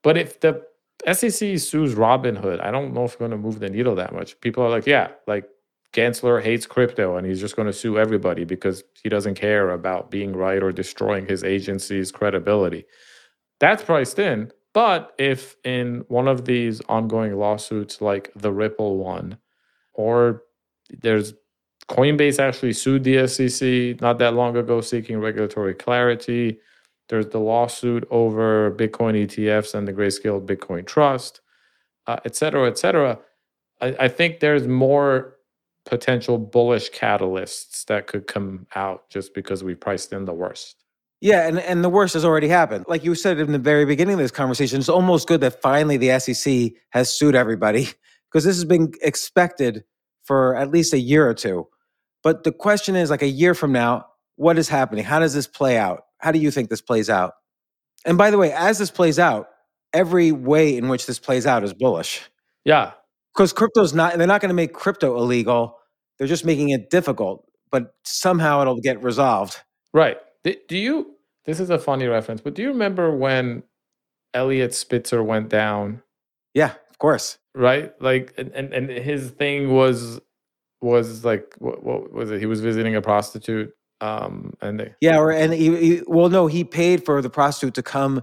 [0.02, 0.62] But if the
[1.06, 4.38] SEC sues Robinhood, I don't know if it's going to move the needle that much.
[4.40, 5.48] People are like, yeah, like
[5.92, 10.10] Gensler hates crypto and he's just going to sue everybody because he doesn't care about
[10.10, 12.84] being right or destroying his agency's credibility.
[13.58, 14.52] That's priced in.
[14.72, 19.38] But if in one of these ongoing lawsuits, like the Ripple one,
[19.94, 20.44] or
[21.02, 21.34] there's
[21.88, 26.60] Coinbase actually sued the SEC not that long ago seeking regulatory clarity.
[27.08, 31.40] There's the lawsuit over Bitcoin ETFs and the Grayscale Bitcoin Trust,
[32.06, 33.18] uh, et cetera, et cetera.
[33.80, 35.34] I, I think there's more
[35.86, 40.76] potential bullish catalysts that could come out just because we priced in the worst.
[41.20, 42.86] Yeah, and, and the worst has already happened.
[42.88, 45.98] Like you said in the very beginning of this conversation, it's almost good that finally
[45.98, 47.88] the SEC has sued everybody
[48.30, 49.84] because this has been expected
[50.24, 51.66] for at least a year or two.
[52.22, 54.06] But the question is like a year from now,
[54.36, 55.04] what is happening?
[55.04, 56.04] How does this play out?
[56.18, 57.34] How do you think this plays out?
[58.06, 59.48] And by the way, as this plays out,
[59.92, 62.22] every way in which this plays out is bullish.
[62.64, 62.92] Yeah.
[63.40, 65.78] Because crypto's not, they're not going to make crypto illegal.
[66.18, 69.62] They're just making it difficult, but somehow it'll get resolved.
[69.94, 70.18] Right.
[70.44, 71.14] Do you,
[71.46, 73.62] this is a funny reference, but do you remember when
[74.34, 76.02] Eliot Spitzer went down?
[76.52, 77.38] Yeah, of course.
[77.54, 77.94] Right?
[77.98, 80.20] Like, and, and, and his thing was
[80.82, 82.40] was like what, what was it?
[82.40, 83.72] He was visiting a prostitute,
[84.02, 87.74] um, and they, yeah, or and he, he, well, no, he paid for the prostitute
[87.74, 88.22] to come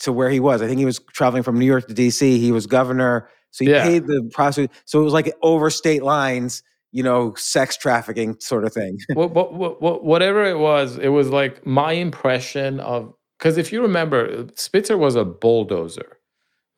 [0.00, 0.62] to where he was.
[0.62, 2.38] I think he was traveling from New York to D.C.
[2.38, 3.84] He was governor, so he yeah.
[3.84, 4.70] paid the prostitute.
[4.86, 8.98] So it was like over state lines, you know, sex trafficking sort of thing.
[9.14, 13.82] what, what, what, whatever it was, it was like my impression of because if you
[13.82, 16.18] remember, Spitzer was a bulldozer.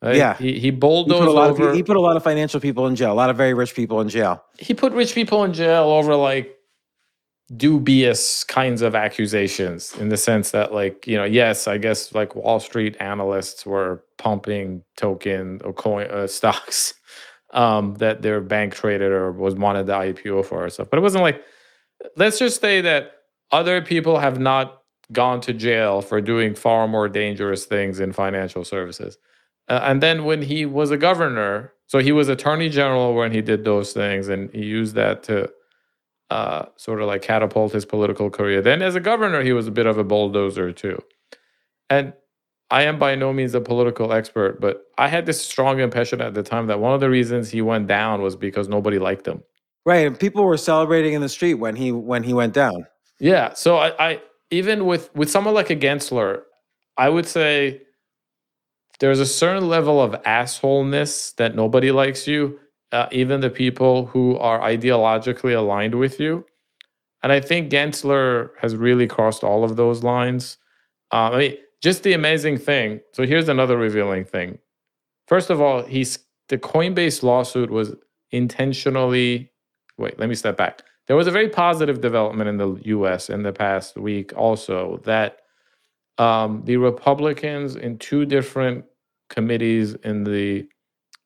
[0.01, 0.15] Right?
[0.17, 1.69] Yeah, he he bulldozed he over.
[1.69, 3.11] Of, he put a lot of financial people in jail.
[3.11, 4.43] A lot of very rich people in jail.
[4.59, 6.54] He put rich people in jail over like
[7.55, 12.35] dubious kinds of accusations in the sense that like you know yes i guess like
[12.35, 16.95] wall street analysts were pumping token or coin uh, stocks
[17.51, 20.89] um that their bank traded or was wanted the ipo for or stuff.
[20.89, 21.41] But it wasn't like
[22.15, 23.13] let's just say that
[23.51, 24.81] other people have not
[25.11, 29.17] gone to jail for doing far more dangerous things in financial services.
[29.67, 33.41] Uh, and then when he was a governor, so he was attorney general when he
[33.41, 35.49] did those things, and he used that to
[36.35, 38.61] uh, sort of like catapult his political career.
[38.61, 41.01] Then as a governor, he was a bit of a bulldozer too.
[41.89, 42.11] And
[42.69, 46.33] I am by no means a political expert, but I had this strong impression at
[46.33, 49.43] the time that one of the reasons he went down was because nobody liked him.
[49.85, 52.85] Right, and people were celebrating in the street when he when he went down.
[53.19, 54.21] Yeah, so I, I
[54.51, 56.41] even with with someone like a Gensler,
[56.97, 57.81] I would say
[58.99, 62.59] there's a certain level of assholeness that nobody likes you,
[62.91, 66.45] uh, even the people who are ideologically aligned with you.
[67.23, 70.57] And I think Gensler has really crossed all of those lines.
[71.11, 72.99] Um, I mean, just the amazing thing.
[73.13, 74.59] So here's another revealing thing.
[75.27, 76.19] First of all, he's
[76.49, 77.95] the Coinbase lawsuit was
[78.31, 79.51] intentionally.
[79.97, 80.83] Wait, let me step back.
[81.07, 83.29] There was a very positive development in the U.S.
[83.29, 85.39] in the past week, also that
[86.17, 88.85] um, the Republicans in two different
[89.29, 90.67] committees in the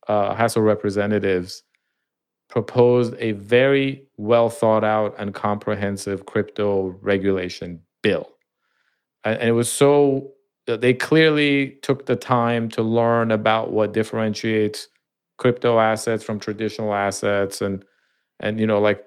[0.10, 1.64] uh, House Representatives
[2.50, 8.28] proposed a very well thought out and comprehensive crypto regulation bill.
[9.24, 10.32] And, and it was so,
[10.66, 14.88] they clearly took the time to learn about what differentiates
[15.38, 17.86] crypto assets from traditional assets and,
[18.40, 19.06] and, you know, like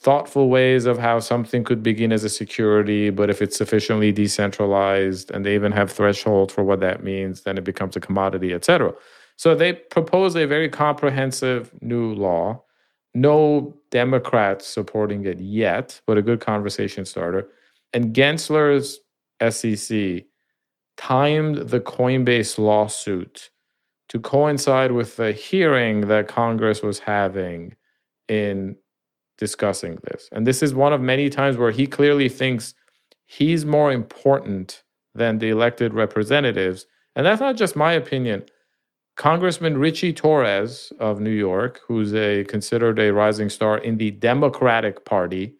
[0.00, 5.30] thoughtful ways of how something could begin as a security, but if it's sufficiently decentralized
[5.30, 8.92] and they even have thresholds for what that means, then it becomes a commodity, etc.
[9.40, 12.62] So they propose a very comprehensive new law.
[13.14, 17.48] No Democrats supporting it yet, but a good conversation starter.
[17.94, 19.00] And Gensler's
[19.40, 20.26] SEC
[20.98, 23.48] timed the Coinbase lawsuit
[24.10, 27.74] to coincide with the hearing that Congress was having
[28.28, 28.76] in
[29.38, 30.28] discussing this.
[30.32, 32.74] And this is one of many times where he clearly thinks
[33.24, 34.82] he's more important
[35.14, 36.84] than the elected representatives.
[37.16, 38.44] And that's not just my opinion.
[39.16, 45.04] Congressman Richie Torres of New York, who's a considered a rising star in the Democratic
[45.04, 45.56] Party,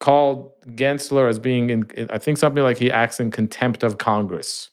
[0.00, 4.70] called Gensler as being in I think something like he acts in contempt of Congress.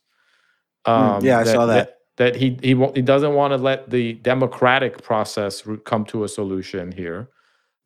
[0.85, 1.73] Hmm, um, yeah, I that, saw that.
[1.75, 1.95] that.
[2.17, 6.91] That he he he doesn't want to let the democratic process come to a solution
[6.91, 7.29] here.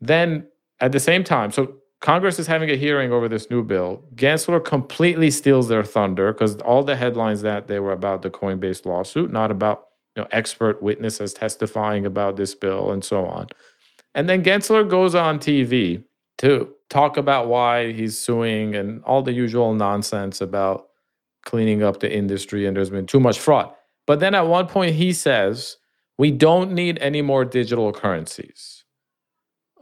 [0.01, 0.47] Then
[0.79, 4.03] at the same time, so Congress is having a hearing over this new bill.
[4.15, 8.85] Gensler completely steals their thunder because all the headlines that they were about the Coinbase
[8.85, 9.85] lawsuit, not about
[10.15, 13.47] you know expert witnesses testifying about this bill and so on.
[14.15, 16.03] And then Gensler goes on TV
[16.39, 20.87] to talk about why he's suing and all the usual nonsense about
[21.45, 23.73] cleaning up the industry and there's been too much fraud.
[24.05, 25.77] But then at one point he says,
[26.17, 28.72] we don't need any more digital currencies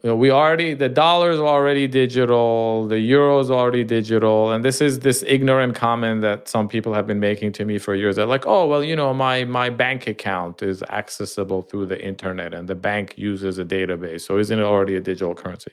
[0.03, 4.65] you know, we already the dollar is already digital, the euro is already digital, and
[4.65, 8.15] this is this ignorant comment that some people have been making to me for years.
[8.15, 12.53] They're like, "Oh, well, you know, my my bank account is accessible through the internet,
[12.53, 15.71] and the bank uses a database, so isn't it already a digital currency?"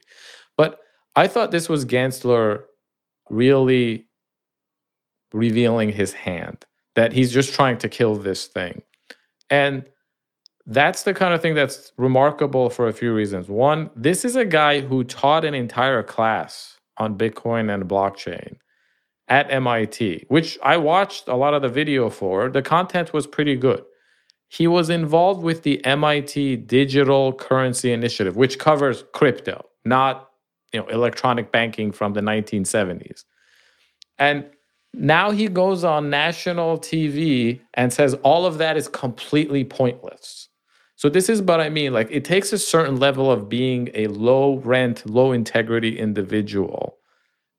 [0.59, 0.79] But
[1.17, 2.65] I thought this was Gensler
[3.31, 4.09] really
[5.33, 6.67] revealing his hand
[6.97, 8.83] that he's just trying to kill this thing,
[9.51, 9.85] and
[10.69, 13.49] that's the kind of thing that's remarkable for a few reasons.
[13.49, 18.59] One, this is a guy who taught an entire class on Bitcoin and blockchain
[19.29, 22.51] at MIT, which I watched a lot of the video for.
[22.51, 23.83] The content was pretty good.
[24.49, 30.29] He was involved with the MIT Digital Currency Initiative, which covers crypto, not
[30.75, 33.25] you know electronic banking from the 1970s.
[34.19, 34.47] And
[34.93, 40.48] now he goes on national TV and says all of that is completely pointless.
[40.99, 41.93] So this is what I mean.
[41.93, 46.99] Like it takes a certain level of being a low rent, low integrity individual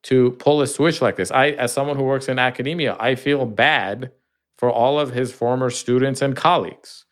[0.04, 1.32] to pull a switch like this.
[1.32, 4.12] I, as someone who works in academia, I feel bad
[4.58, 7.06] for all of his former students and colleagues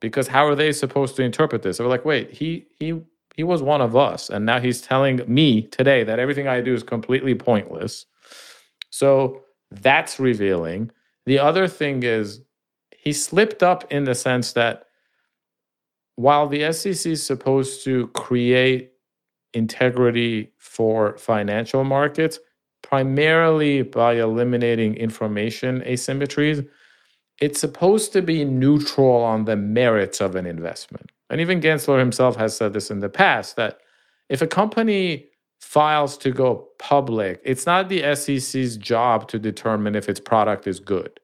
[0.00, 1.78] because how are they supposed to interpret this?
[1.78, 3.00] They're like, wait, he he
[3.34, 6.74] he was one of us, and now he's telling me today that everything I do
[6.74, 8.04] is completely pointless.
[8.90, 10.90] So that's revealing.
[11.24, 12.42] The other thing is
[12.90, 14.84] he slipped up in the sense that
[16.20, 18.92] while the SEC is supposed to create
[19.54, 22.38] integrity for financial markets,
[22.82, 26.68] primarily by eliminating information asymmetries,
[27.40, 31.10] it's supposed to be neutral on the merits of an investment.
[31.30, 33.78] And even Gensler himself has said this in the past that
[34.28, 35.26] if a company
[35.58, 40.80] files to go public, it's not the SEC's job to determine if its product is
[40.80, 41.18] good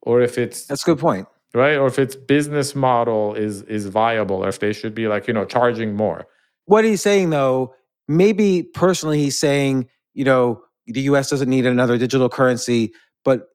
[0.00, 1.76] or if it's That's a good point right?
[1.76, 5.34] Or if its business model is is viable or if they should be like you
[5.34, 6.26] know charging more.
[6.66, 7.74] What he's saying though
[8.08, 12.92] maybe personally he's saying you know the us doesn't need another digital currency
[13.24, 13.48] but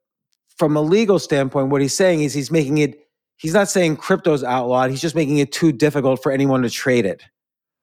[0.58, 4.44] from a legal standpoint what he's saying is he's making it he's not saying crypto's
[4.44, 7.24] outlawed he's just making it too difficult for anyone to trade it.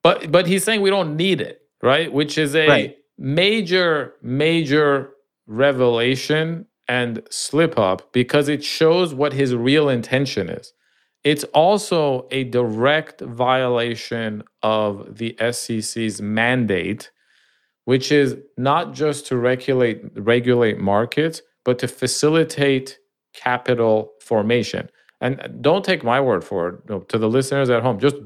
[0.03, 2.13] But but he's saying we don't need it right?
[2.13, 2.97] Which is a right.
[3.19, 5.13] major major
[5.47, 10.73] revelation and slip up because it shows what his real intention is.
[11.25, 17.11] It's also a direct violation of the SEC's mandate,
[17.85, 22.99] which is not just to regulate regulate markets, but to facilitate
[23.35, 24.89] capital formation.
[25.21, 27.09] And don't take my word for it.
[27.09, 28.17] To the listeners at home, just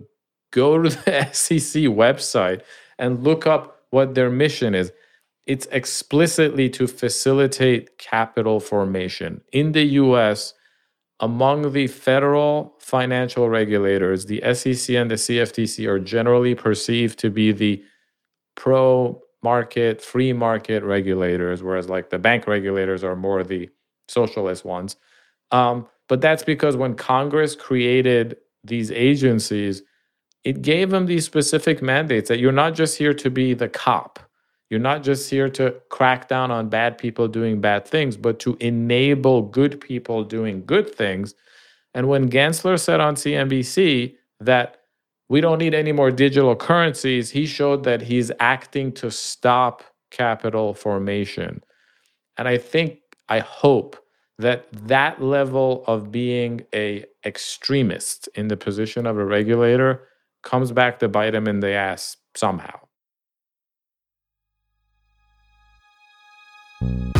[0.50, 2.62] go to the SEC website
[2.98, 4.92] and look up what their mission is
[5.46, 9.40] it's explicitly to facilitate capital formation.
[9.52, 10.54] In the US,
[11.20, 17.52] among the federal financial regulators, the SEC and the CFTC are generally perceived to be
[17.52, 17.82] the
[18.54, 23.68] pro market, free market regulators, whereas like the bank regulators are more the
[24.08, 24.96] socialist ones.
[25.50, 29.82] Um, but that's because when Congress created these agencies,
[30.44, 34.18] it gave them these specific mandates that you're not just here to be the cop
[34.70, 38.56] you're not just here to crack down on bad people doing bad things, but to
[38.60, 41.34] enable good people doing good things.
[41.92, 44.76] And when Gensler said on CNBC that
[45.28, 50.72] we don't need any more digital currencies, he showed that he's acting to stop capital
[50.72, 51.62] formation.
[52.36, 53.96] And I think, I hope
[54.38, 60.08] that that level of being a extremist in the position of a regulator
[60.42, 62.78] comes back to bite him in the ass somehow.
[66.82, 67.19] You.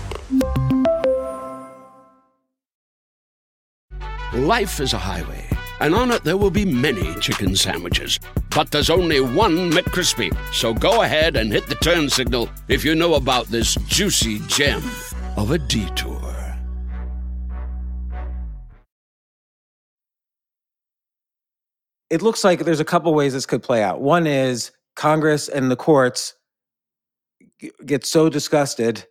[4.33, 5.45] Life is a highway,
[5.81, 8.17] and on it there will be many chicken sandwiches.
[8.55, 10.33] But there's only one McCrispy.
[10.53, 14.81] So go ahead and hit the turn signal if you know about this juicy gem
[15.35, 16.21] of a detour.
[22.09, 23.99] It looks like there's a couple ways this could play out.
[23.99, 26.35] One is Congress and the courts
[27.85, 29.05] get so disgusted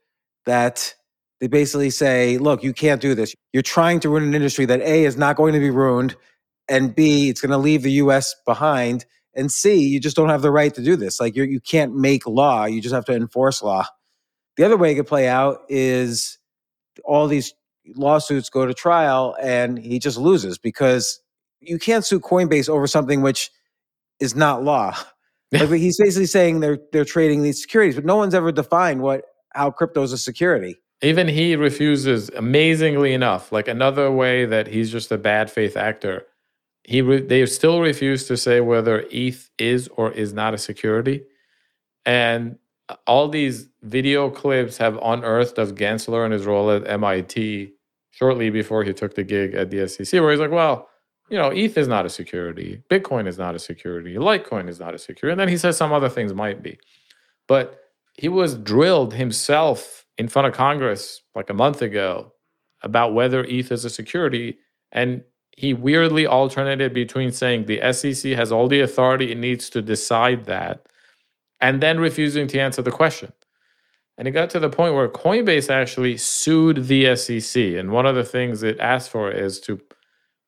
[0.46, 0.94] that
[1.40, 3.34] they basically say, look, you can't do this.
[3.52, 6.16] You're trying to ruin an industry that A is not going to be ruined,
[6.68, 10.42] and B, it's going to leave the US behind, and C, you just don't have
[10.42, 11.20] the right to do this.
[11.20, 13.86] Like you you can't make law, you just have to enforce law.
[14.56, 16.38] The other way it could play out is
[17.04, 17.54] all these
[17.96, 21.20] lawsuits go to trial and he just loses because
[21.60, 23.50] you can't sue Coinbase over something which
[24.20, 24.96] is not law.
[25.52, 29.24] Like he's basically saying they're they're trading these securities, but no one's ever defined what
[29.52, 30.80] how crypto is a security.
[31.02, 36.26] Even he refuses, amazingly enough, like another way that he's just a bad faith actor.
[36.84, 41.22] He re- they still refuse to say whether ETH is or is not a security,
[42.04, 42.58] and
[43.06, 47.72] all these video clips have unearthed of Gensler and his role at MIT
[48.10, 50.88] shortly before he took the gig at the SEC, where he's like, "Well,
[51.30, 54.94] you know, ETH is not a security, Bitcoin is not a security, Litecoin is not
[54.94, 56.78] a security," and then he says some other things might be,
[57.46, 57.84] but
[58.14, 62.30] he was drilled himself in front of Congress like a month ago
[62.82, 64.58] about whether ETH is a security.
[64.92, 65.24] And
[65.56, 70.44] he weirdly alternated between saying the SEC has all the authority it needs to decide
[70.44, 70.86] that
[71.58, 73.32] and then refusing to answer the question.
[74.18, 77.56] And it got to the point where Coinbase actually sued the SEC.
[77.78, 79.80] And one of the things it asked for is to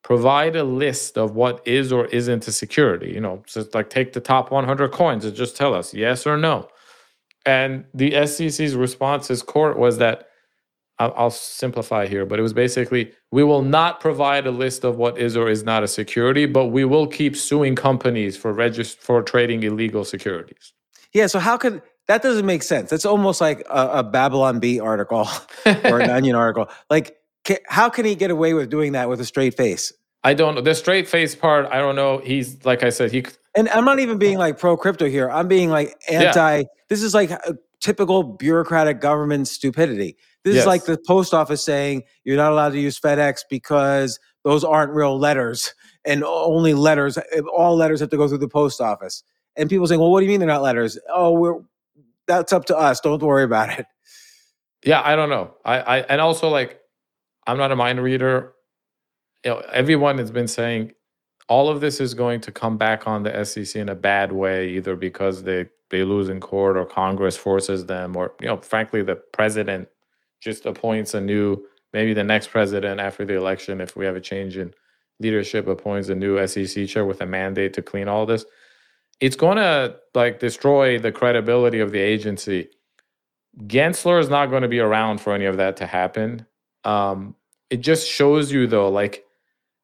[0.03, 3.11] provide a list of what is or isn't a security.
[3.11, 6.37] You know, so like take the top 100 coins and just tell us yes or
[6.37, 6.67] no.
[7.45, 10.27] And the SEC's response as court was that
[10.99, 14.97] I'll, I'll, simplify here, but it was basically we will not provide a list of
[14.97, 18.97] what is or is not a security, but we will keep suing companies for regist-
[18.97, 20.73] for trading illegal securities.
[21.11, 22.93] Yeah, so how could that doesn't make sense?
[22.93, 25.27] It's almost like a, a Babylon Bee article
[25.65, 26.69] or an Onion article.
[26.89, 27.17] Like,
[27.67, 29.91] how can he get away with doing that with a straight face?
[30.23, 30.61] I don't know.
[30.61, 32.19] The straight face part, I don't know.
[32.19, 35.29] He's like I said, he and I'm not even being like pro crypto here.
[35.29, 36.57] I'm being like anti.
[36.57, 36.63] Yeah.
[36.89, 37.31] This is like
[37.79, 40.17] typical bureaucratic government stupidity.
[40.43, 40.63] This yes.
[40.63, 44.91] is like the post office saying you're not allowed to use FedEx because those aren't
[44.91, 45.73] real letters
[46.05, 49.23] and only letters, eh, all letters have to go through the post office.
[49.55, 50.97] And people saying, well, what do you mean they're not letters?
[51.13, 51.59] Oh, we're,
[52.27, 52.99] that's up to us.
[52.99, 53.85] Don't worry about it.
[54.85, 55.53] Yeah, I don't know.
[55.63, 56.79] I, I and also like
[57.47, 58.53] I'm not a mind reader.
[59.43, 60.93] You know, everyone has been saying
[61.49, 64.69] all of this is going to come back on the SEC in a bad way,
[64.69, 69.03] either because they they lose in court or Congress forces them, or you know, frankly,
[69.03, 69.87] the president
[70.41, 71.63] just appoints a new,
[71.93, 74.73] maybe the next president after the election, if we have a change in
[75.19, 78.45] leadership, appoints a new SEC chair with a mandate to clean all this.
[79.19, 82.69] It's going to like destroy the credibility of the agency.
[83.67, 86.45] Gensler is not going to be around for any of that to happen.
[86.83, 87.35] Um,
[87.69, 89.25] it just shows you though, like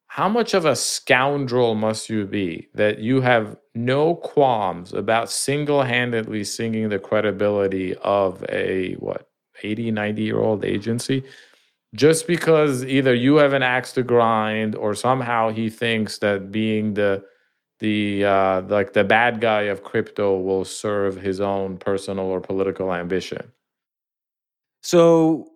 [0.09, 6.43] how much of a scoundrel must you be that you have no qualms about single-handedly
[6.43, 9.29] sinking the credibility of a what
[9.61, 11.23] 80 90 year old agency?
[11.95, 16.95] Just because either you have an axe to grind or somehow he thinks that being
[16.95, 17.23] the
[17.77, 22.91] the uh, like the bad guy of crypto will serve his own personal or political
[22.91, 23.51] ambition.
[24.81, 25.51] So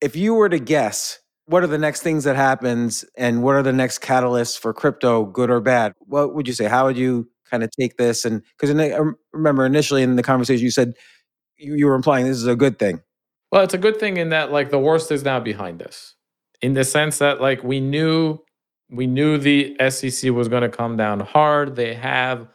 [0.00, 3.62] if you were to guess what are the next things that happens and what are
[3.62, 5.92] the next catalysts for crypto good or bad?
[6.00, 6.66] What would you say?
[6.66, 8.24] How would you kind of take this?
[8.24, 8.98] And because I
[9.32, 10.94] remember initially in the conversation you said
[11.56, 13.00] you, you were implying this is a good thing.
[13.52, 16.14] Well it's a good thing in that like the worst is now behind us.
[16.60, 18.40] In the sense that like we knew
[18.90, 21.76] we knew the sec was going to come down hard.
[21.76, 22.48] They have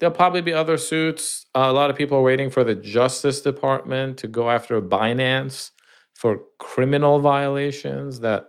[0.00, 1.46] there'll probably be other suits.
[1.54, 5.70] Uh, a lot of people are waiting for the justice department to go after binance
[6.14, 8.48] for criminal violations that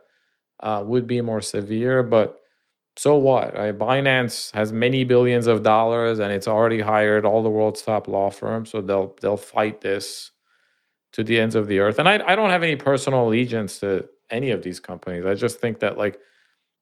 [0.59, 2.03] uh, would be more severe.
[2.03, 2.39] But
[2.95, 3.55] so what?
[3.55, 3.77] Right?
[3.77, 8.29] Binance has many billions of dollars, and it's already hired all the world's top law
[8.29, 10.31] firms, so they'll they'll fight this
[11.13, 11.99] to the ends of the earth.
[11.99, 15.25] And I I don't have any personal allegiance to any of these companies.
[15.25, 16.19] I just think that like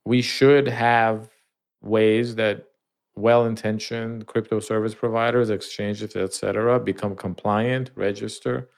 [0.06, 1.30] we should have
[1.82, 2.66] ways that
[3.16, 8.70] well-intentioned crypto service providers, exchanges, etc., become compliant, register,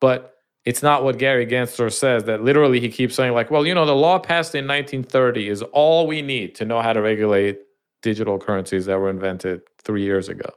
[0.00, 3.74] but it's not what Gary Gensler says that literally he keeps saying like, well, you
[3.74, 7.60] know, the law passed in 1930 is all we need to know how to regulate
[8.02, 10.50] digital currencies that were invented 3 years ago.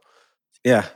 [0.63, 0.87] Yeah.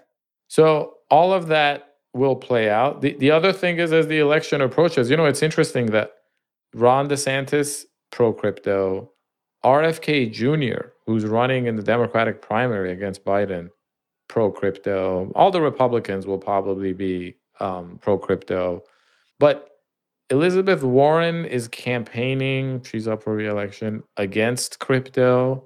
[0.47, 3.01] So all of that will play out.
[3.01, 6.12] The the other thing is as the election approaches, you know, it's interesting that
[6.74, 9.12] Ron DeSantis pro crypto,
[9.64, 13.70] RFK Jr., who's running in the Democratic primary against Biden,
[14.28, 15.32] pro crypto.
[15.36, 18.84] All the Republicans will probably be um, pro crypto.
[19.39, 19.69] But
[20.29, 25.63] Elizabeth Warren is campaigning, she's up for reelection against crypto.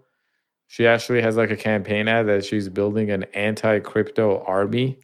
[0.68, 5.00] She actually has like a campaign ad that she's building an anti crypto army,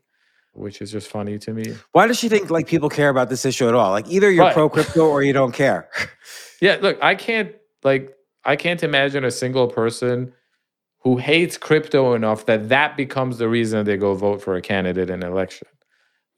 [0.54, 1.76] which is just funny to me.
[1.92, 3.92] Why does she think like people care about this issue at all?
[3.92, 4.54] Like either you're Right.
[4.54, 5.90] pro crypto or you don't care.
[6.60, 7.54] Yeah, look, I can't
[7.84, 10.34] like I can't imagine a single person
[11.04, 15.12] who hates crypto enough that that becomes the reason they go vote for a candidate
[15.12, 15.68] in an election.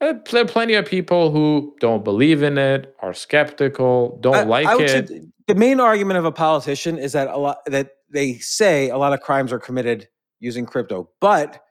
[0.00, 4.42] Uh, There are plenty of people who don't believe in it, are skeptical, don't I-
[4.44, 5.22] like I would say it.
[5.46, 9.12] the main argument of a politician is that a lot that they say a lot
[9.12, 10.08] of crimes are committed
[10.40, 11.10] using crypto.
[11.20, 11.62] But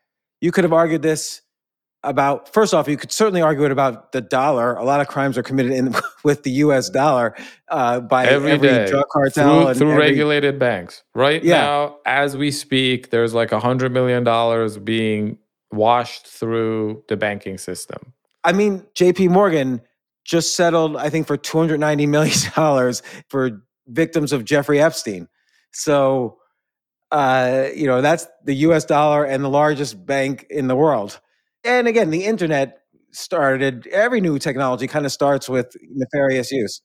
[0.42, 1.42] you could have argued this
[2.04, 4.76] about first off, you could certainly argue it about the dollar.
[4.76, 6.90] A lot of crimes are committed in with the U.S.
[6.90, 7.36] dollar
[7.70, 11.04] uh, by Every every, day, drug cartel through, and through every- regulated banks.
[11.16, 11.60] Right Yeah.
[11.62, 15.40] now, as we speak, there's like a hundred million dollars being
[15.72, 18.14] washed through the banking system.
[18.44, 19.28] I mean, J.P.
[19.28, 19.82] Morgan
[20.24, 25.28] just settled, I think, for two hundred ninety million dollars for victims of Jeffrey Epstein.
[25.72, 26.38] So,
[27.12, 28.86] uh, you know, that's the U.S.
[28.86, 31.20] dollar and the largest bank in the world.
[31.64, 32.80] And again, the internet
[33.12, 33.88] started.
[33.88, 36.82] Every new technology kind of starts with nefarious use.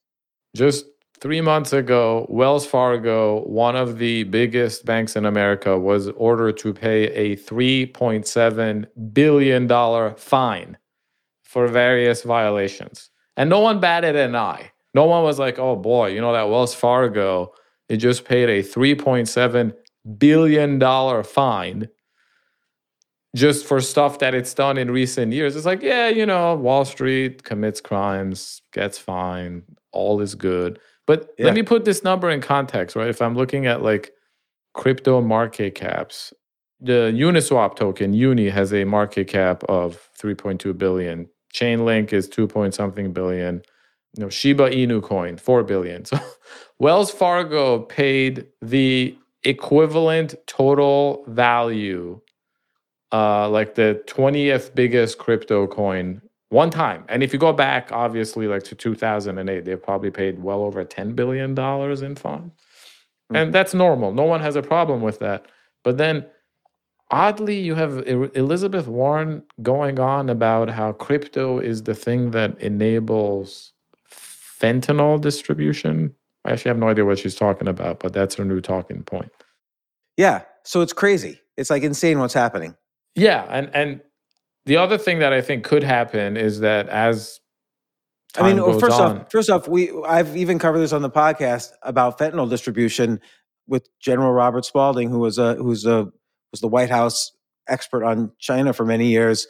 [0.55, 0.85] Just
[1.19, 6.73] three months ago, Wells Fargo, one of the biggest banks in America, was ordered to
[6.73, 10.77] pay a $3.7 billion fine
[11.55, 13.09] for various violations.
[13.37, 14.71] And no one batted an eye.
[14.93, 17.53] No one was like, oh boy, you know, that Wells Fargo,
[17.87, 19.73] it just paid a $3.7
[20.17, 21.87] billion fine
[23.37, 25.55] just for stuff that it's done in recent years.
[25.55, 30.77] It's like, yeah, you know, Wall Street commits crimes, gets fined, all is good.
[31.07, 31.45] But Yeah.
[31.45, 33.07] let me put this number in context, right?
[33.07, 34.11] If I'm looking at like
[34.73, 36.33] crypto market caps,
[36.81, 41.29] the Uniswap token, Uni, has a market cap of 3.2 billion.
[41.55, 43.61] Chainlink is 2 point something billion.
[44.17, 46.05] You know, Shiba Inu coin, 4 billion.
[46.05, 46.19] So
[46.79, 52.19] Wells Fargo paid the equivalent total value
[53.11, 57.05] uh, like the 20th biggest crypto coin one time.
[57.07, 61.15] And if you go back, obviously, like to 2008, they probably paid well over $10
[61.15, 61.57] billion
[62.03, 62.51] in fines.
[63.33, 64.11] And that's normal.
[64.13, 65.45] No one has a problem with that.
[65.83, 66.25] But then,
[67.11, 73.73] oddly, you have Elizabeth Warren going on about how crypto is the thing that enables
[74.11, 76.13] fentanyl distribution.
[76.45, 79.31] I actually have no idea what she's talking about, but that's her new talking point.
[80.17, 80.43] Yeah.
[80.63, 81.39] So it's crazy.
[81.57, 82.75] It's like insane what's happening.
[83.15, 84.01] Yeah, and and
[84.65, 87.39] the other thing that I think could happen is that as
[88.35, 90.91] I mean, time well, goes first on, off, first off, we I've even covered this
[90.91, 93.21] on the podcast about fentanyl distribution
[93.67, 96.11] with General Robert Spalding, who was a who's a
[96.55, 97.33] was the White House
[97.67, 99.45] expert on China for many years.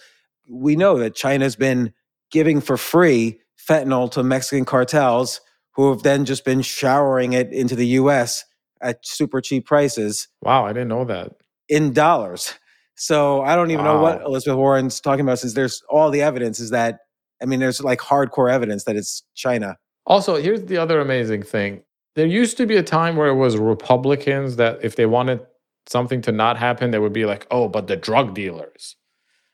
[0.50, 1.94] We know that China's been
[2.32, 3.40] giving for free
[3.70, 5.40] fentanyl to Mexican cartels,
[5.74, 8.44] who have then just been showering it into the U.S.
[8.82, 11.34] at super cheap prices wow, I didn't know that.
[11.70, 12.54] in dollars.
[12.96, 16.60] So I don't even know what Elizabeth Warren's talking about, since there's all the evidence
[16.60, 17.00] is that
[17.42, 19.78] I mean, there's like hardcore evidence that it's China.
[20.06, 21.84] Also, here's the other amazing thing.
[22.16, 25.42] There used to be a time where it was Republicans that if they wanted
[25.88, 28.96] something to not happen, they would be like, "Oh, but the drug dealers."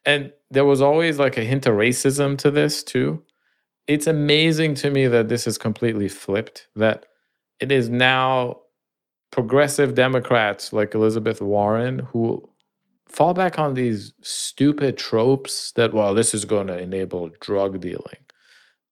[0.06, 3.24] And there was always like a hint of racism to this too.
[3.88, 7.06] It's amazing to me that this is completely flipped that
[7.60, 8.62] it is now
[9.32, 12.48] progressive Democrats like Elizabeth Warren who
[13.08, 18.22] fall back on these stupid tropes that well this is going to enable drug dealing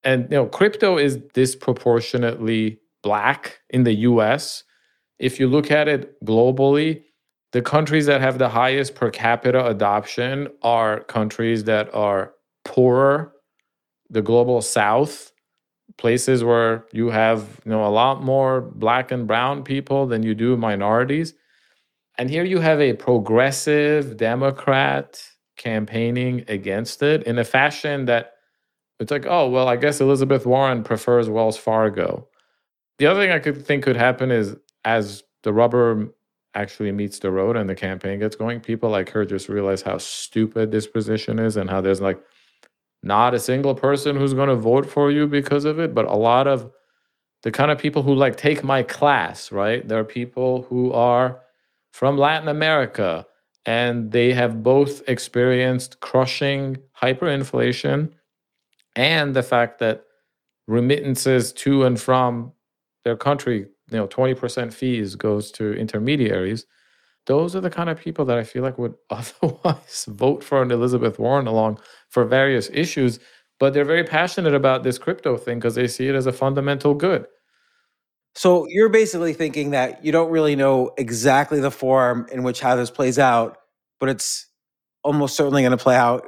[0.04, 4.64] and you know crypto is disproportionately black in the US
[5.20, 7.04] if you look at it globally
[7.52, 12.34] the countries that have the highest per capita adoption are countries that are
[12.66, 13.34] poorer
[14.10, 15.32] the global south
[15.98, 20.34] places where you have you know a lot more black and brown people than you
[20.34, 21.34] do minorities.
[22.18, 25.22] And here you have a progressive democrat
[25.58, 28.34] campaigning against it in a fashion that
[29.00, 32.28] it's like oh well i guess elizabeth warren prefers wells fargo.
[32.98, 36.14] The other thing i could think could happen is as the rubber
[36.56, 39.98] actually meets the road and the campaign gets going people like her just realize how
[39.98, 42.20] stupid this position is and how there's like
[43.04, 46.16] not a single person who's going to vote for you because of it, but a
[46.16, 46.72] lot of
[47.44, 49.88] the kind of people who like take my class, right?
[49.88, 51.40] There are people who are
[51.94, 53.26] from Latin America
[53.66, 58.12] and they have both experienced crushing hyperinflation
[58.96, 60.04] and the fact that
[60.68, 62.52] remittances to and from
[63.06, 66.66] their country you know 20% fees goes to intermediaries
[67.26, 70.72] those are the kind of people that i feel like would otherwise vote for an
[70.72, 71.80] elizabeth warren along
[72.10, 73.20] for various issues
[73.60, 76.94] but they're very passionate about this crypto thing because they see it as a fundamental
[76.94, 77.26] good
[78.36, 82.76] so you're basically thinking that you don't really know exactly the form in which how
[82.76, 83.58] this plays out
[84.00, 84.48] but it's
[85.04, 86.28] almost certainly going to play out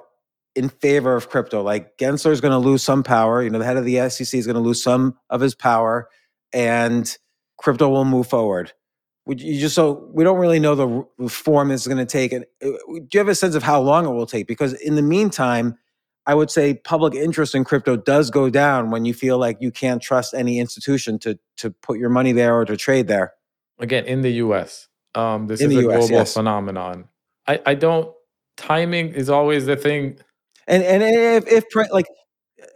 [0.55, 1.61] in favor of crypto.
[1.61, 3.41] Like Gensler is going to lose some power.
[3.41, 6.09] You know, the head of the SEC is going to lose some of his power,
[6.53, 7.17] and
[7.61, 8.73] crypto will move forward.
[9.27, 10.75] You just so we don't really know
[11.19, 12.33] the form this is going to take.
[12.33, 14.47] And uh, do you have a sense of how long it will take?
[14.47, 15.77] Because in the meantime,
[16.25, 19.71] I would say public interest in crypto does go down when you feel like you
[19.71, 23.33] can't trust any institution to to put your money there or to trade there.
[23.79, 26.33] Again, in the U.S., um, this in is a US, global yes.
[26.33, 27.07] phenomenon.
[27.47, 28.13] I, I don't.
[28.57, 30.19] Timing is always the thing
[30.67, 32.05] and and if, if like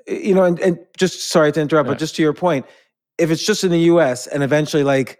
[0.07, 2.65] you know, and, and just sorry to interrupt, but just to your point,
[3.17, 4.27] if it's just in the U.S.
[4.27, 5.19] and eventually like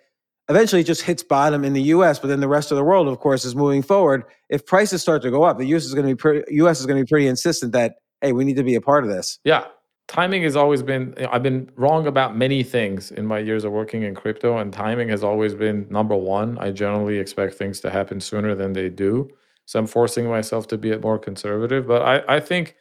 [0.49, 3.07] eventually it just hits bottom in the U.S., but then the rest of the world,
[3.07, 4.23] of course, is moving forward.
[4.49, 5.85] If prices start to go up, the U.S.
[5.85, 6.79] is going to be pretty, U.S.
[6.79, 9.09] is going to be pretty insistent that hey, we need to be a part of
[9.09, 9.39] this.
[9.43, 9.65] Yeah,
[10.07, 11.13] timing has always been.
[11.17, 14.57] You know, I've been wrong about many things in my years of working in crypto,
[14.57, 16.57] and timing has always been number one.
[16.59, 19.29] I generally expect things to happen sooner than they do.
[19.65, 21.87] So I'm forcing myself to be more conservative.
[21.87, 22.75] But I, I think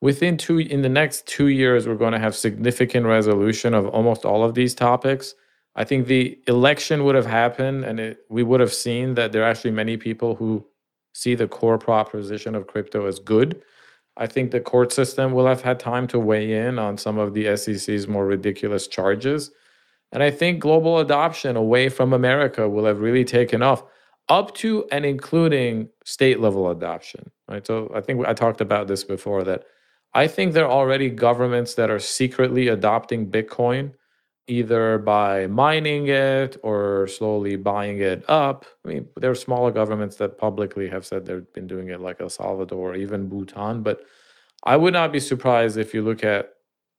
[0.00, 4.24] within two in the next two years, we're going to have significant resolution of almost
[4.24, 5.34] all of these topics.
[5.74, 9.42] I think the election would have happened, and it, we would have seen that there
[9.42, 10.64] are actually many people who
[11.12, 13.62] see the core proposition of crypto as good.
[14.16, 17.34] I think the court system will have had time to weigh in on some of
[17.34, 19.50] the SEC's more ridiculous charges.
[20.12, 23.82] And I think global adoption away from America will have really taken off
[24.28, 27.30] up to and including state level adoption.
[27.48, 27.66] Right.
[27.66, 29.64] So I think I talked about this before that
[30.16, 33.92] I think there are already governments that are secretly adopting Bitcoin
[34.48, 38.64] either by mining it or slowly buying it up.
[38.82, 42.22] I mean, there are smaller governments that publicly have said they've been doing it, like
[42.22, 43.82] El Salvador, or even Bhutan.
[43.82, 44.06] But
[44.64, 46.54] I would not be surprised if you look at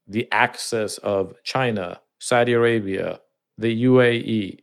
[0.06, 3.20] the access of China, Saudi Arabia,
[3.58, 4.60] the UAE,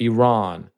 [0.00, 0.70] Iran,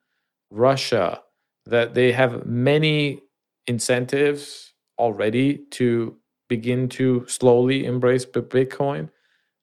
[0.50, 1.22] Russia,
[1.64, 3.22] that they have many
[3.66, 6.18] incentives already to
[6.48, 9.10] begin to slowly embrace Bitcoin.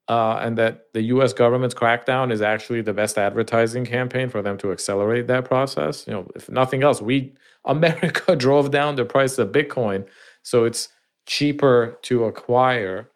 [0.08, 1.32] Uh, and that the U.S.
[1.32, 6.06] government's crackdown is actually the best advertising campaign for them to accelerate that process.
[6.06, 7.34] You know, if nothing else, we
[7.66, 10.06] America drove down the price of Bitcoin,
[10.44, 10.90] so it's
[11.28, 13.10] cheaper to acquire.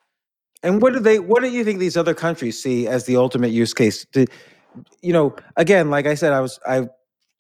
[0.63, 1.19] And what do they?
[1.19, 4.05] What do you think these other countries see as the ultimate use case?
[4.13, 4.25] To,
[5.01, 6.87] you know, again, like I said, I was I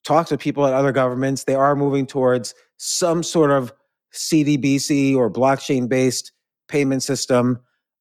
[0.03, 1.43] talked to people at other governments.
[1.43, 3.73] They are moving towards some sort of
[4.15, 6.31] CBDC or blockchain based
[6.67, 7.59] payment system,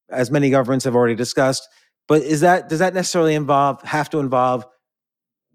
[0.09, 1.69] as many governments have already discussed.
[2.09, 4.67] But is that does that necessarily involve have to involve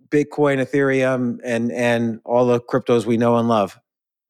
[0.09, 3.79] Bitcoin, Ethereum, and and all the cryptos we know and love?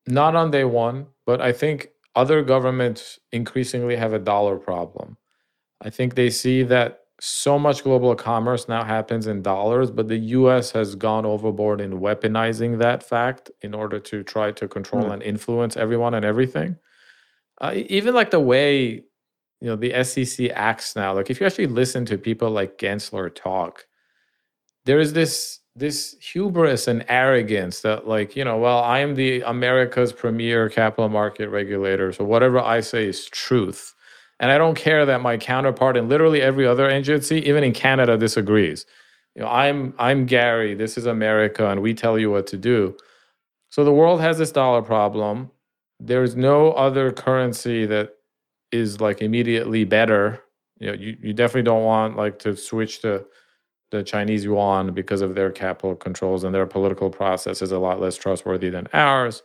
[0.08, 5.18] Not on day one, but I think other governments increasingly have a dollar problem.
[5.82, 10.18] I think they see that so much global commerce now happens in dollars, but the
[10.18, 15.14] US has gone overboard in weaponizing that fact in order to try to control mm.
[15.14, 16.78] and influence everyone and everything.
[17.60, 19.04] Uh, even like the way
[19.62, 23.34] you know the SEC acts now, like if you actually listen to people like Gensler
[23.34, 23.86] talk,
[24.86, 29.42] there is this this hubris and arrogance that like you know well i am the
[29.42, 33.94] america's premier capital market regulator so whatever i say is truth
[34.40, 38.18] and I don't care that my counterpart in literally every other agency, even in Canada,
[38.18, 38.86] disagrees.
[39.36, 42.96] You know, I'm I'm Gary, this is America, and we tell you what to do.
[43.70, 45.52] So the world has this dollar problem.
[46.00, 48.16] There's no other currency that
[48.72, 50.42] is like immediately better.
[50.80, 53.26] You know, you, you definitely don't want like to switch to
[53.92, 58.00] the Chinese yuan because of their capital controls and their political process is a lot
[58.00, 59.42] less trustworthy than ours.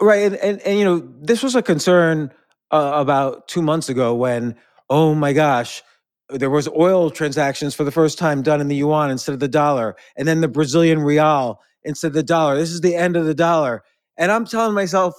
[0.00, 0.22] Right.
[0.22, 2.32] And, and, and you know, this was a concern
[2.74, 4.56] uh, about two months ago when,
[4.90, 5.82] oh my gosh,
[6.28, 9.48] there was oil transactions for the first time done in the yuan instead of the
[9.48, 12.56] dollar, and then the Brazilian real instead of the dollar.
[12.56, 13.84] This is the end of the dollar.
[14.16, 15.14] And I'm telling myself,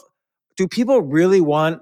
[0.57, 1.81] do people really want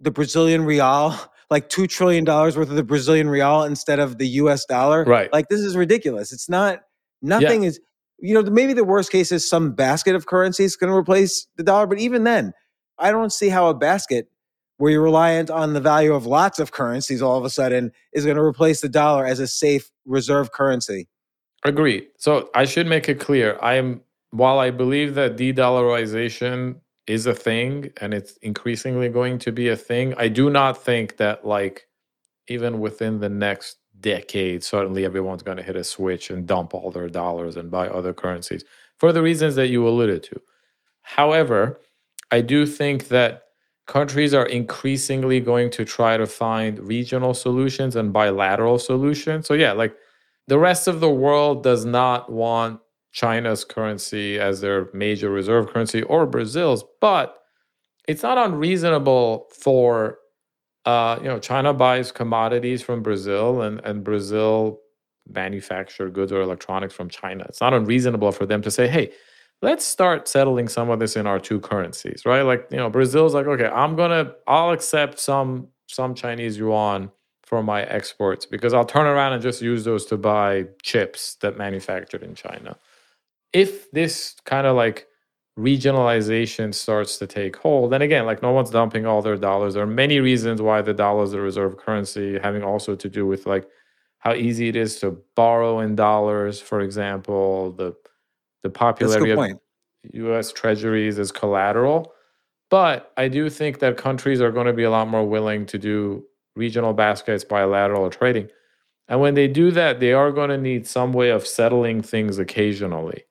[0.00, 1.14] the Brazilian real,
[1.50, 5.04] like $2 trillion worth of the Brazilian real instead of the US dollar?
[5.04, 5.32] Right.
[5.32, 6.32] Like, this is ridiculous.
[6.32, 6.80] It's not,
[7.22, 7.68] nothing yeah.
[7.68, 7.80] is,
[8.18, 11.62] you know, maybe the worst case is some basket of currencies going to replace the
[11.62, 11.86] dollar.
[11.86, 12.54] But even then,
[12.98, 14.28] I don't see how a basket
[14.80, 18.24] where you're reliant on the value of lots of currencies all of a sudden is
[18.24, 21.06] going to replace the dollar as a safe reserve currency.
[21.64, 22.08] Agree.
[22.16, 23.58] So I should make it clear.
[23.60, 24.00] I am
[24.30, 29.76] while I believe that de-dollarization is a thing and it's increasingly going to be a
[29.76, 31.86] thing, I do not think that like
[32.48, 36.90] even within the next decade, suddenly everyone's going to hit a switch and dump all
[36.90, 38.64] their dollars and buy other currencies
[38.96, 40.40] for the reasons that you alluded to.
[41.02, 41.78] However,
[42.30, 43.42] I do think that
[43.90, 49.48] countries are increasingly going to try to find regional solutions and bilateral solutions.
[49.48, 49.96] So, yeah, like
[50.46, 52.80] the rest of the world does not want
[53.10, 57.36] China's currency as their major reserve currency or Brazil's, but
[58.06, 60.18] it's not unreasonable for
[60.84, 64.78] uh, you know China buys commodities from Brazil and and Brazil
[65.28, 67.44] manufacture goods or electronics from China.
[67.48, 69.10] It's not unreasonable for them to say, hey,
[69.62, 72.42] let's start settling some of this in our two currencies, right?
[72.42, 77.10] Like, you know, Brazil's like, okay, I'm gonna, I'll accept some some Chinese yuan
[77.42, 81.58] for my exports because I'll turn around and just use those to buy chips that
[81.58, 82.76] manufactured in China.
[83.52, 85.08] If this kind of like
[85.58, 89.74] regionalization starts to take hold, then again, like no one's dumping all their dollars.
[89.74, 93.26] There are many reasons why the dollar is a reserve currency, having also to do
[93.26, 93.66] with like
[94.18, 97.94] how easy it is to borrow in dollars, for example, the
[98.62, 99.60] the popularity of
[100.12, 100.52] U.S.
[100.52, 102.12] Treasuries as collateral.
[102.70, 105.78] But I do think that countries are going to be a lot more willing to
[105.78, 106.24] do
[106.56, 108.48] regional baskets, bilateral trading.
[109.08, 112.38] And when they do that, they are going to need some way of settling things
[112.38, 113.24] occasionally.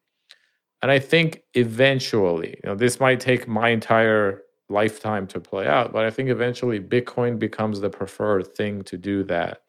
[0.81, 5.91] And I think eventually, you know, this might take my entire lifetime to play out,
[5.91, 9.61] but I think eventually Bitcoin becomes the preferred thing to do that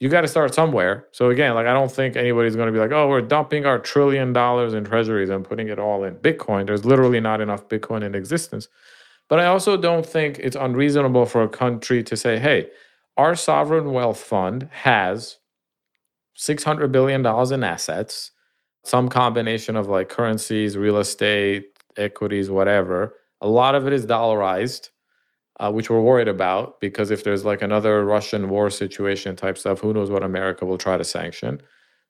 [0.00, 1.06] you got to start somewhere.
[1.12, 3.78] So again, like I don't think anybody's going to be like, "Oh, we're dumping our
[3.78, 8.02] trillion dollars in treasuries and putting it all in Bitcoin." There's literally not enough Bitcoin
[8.02, 8.68] in existence.
[9.28, 12.70] But I also don't think it's unreasonable for a country to say, "Hey,
[13.16, 15.38] our sovereign wealth fund has
[16.34, 18.32] 600 billion dollars in assets,
[18.84, 23.16] some combination of like currencies, real estate, equities, whatever.
[23.42, 24.90] A lot of it is dollarized."
[25.60, 29.80] Uh, which we're worried about because if there's like another Russian war situation type stuff,
[29.80, 31.60] who knows what America will try to sanction.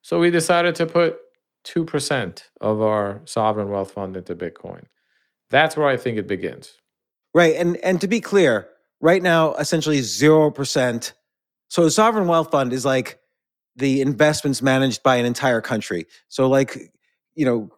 [0.02, 1.18] So we decided to put
[1.64, 4.84] 2% of our sovereign wealth fund into Bitcoin.
[5.50, 6.78] That's where I think it begins.
[7.34, 7.56] Right.
[7.56, 8.68] And and to be clear,
[9.00, 11.12] right now essentially 0%.
[11.68, 13.18] So a sovereign wealth fund is like
[13.76, 16.06] the investments managed by an entire country.
[16.28, 16.92] So like,
[17.34, 17.70] you know,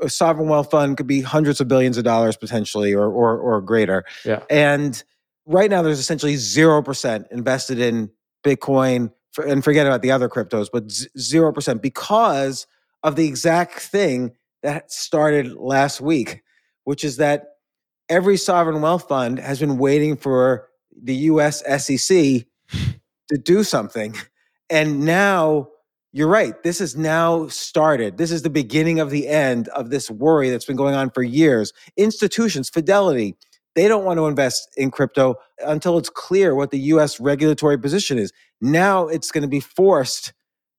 [0.00, 3.60] a sovereign wealth fund could be hundreds of billions of dollars potentially or or, or
[3.60, 4.04] greater.
[4.24, 4.42] Yeah.
[4.50, 5.02] And
[5.46, 8.10] right now there's essentially 0% invested in
[8.44, 12.66] Bitcoin for, and forget about the other cryptos, but 0% because
[13.02, 14.32] of the exact thing
[14.62, 16.42] that started last week,
[16.84, 17.46] which is that
[18.08, 20.68] every sovereign wealth fund has been waiting for
[21.00, 22.44] the US SEC
[23.28, 24.14] to do something.
[24.70, 25.68] And now
[26.12, 26.60] you're right.
[26.62, 28.16] This has now started.
[28.16, 31.22] This is the beginning of the end of this worry that's been going on for
[31.22, 31.72] years.
[31.96, 33.36] Institutions, Fidelity,
[33.74, 38.18] they don't want to invest in crypto until it's clear what the US regulatory position
[38.18, 38.32] is.
[38.60, 40.32] Now it's going to be forced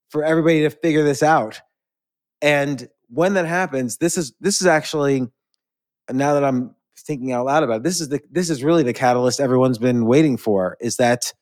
[0.10, 1.62] for everybody to figure this out.
[2.42, 5.28] And when that happens, this is this is actually
[6.12, 8.94] now that I'm thinking out loud about it, this is the this is really the
[8.94, 11.34] catalyst everyone's been waiting for is that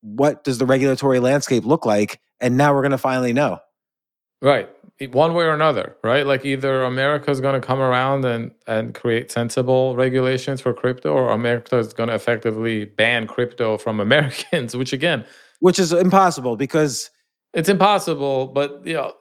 [0.00, 3.58] what does the regulatory landscape look like and now we're going to finally know.
[4.40, 4.68] Right.
[5.10, 6.26] One way or another, right?
[6.26, 11.12] Like either America is going to come around and, and create sensible regulations for crypto,
[11.12, 15.24] or America is going to effectively ban crypto from Americans, which again,
[15.60, 17.10] which is impossible because
[17.52, 18.48] it's impossible.
[18.48, 19.12] But you know,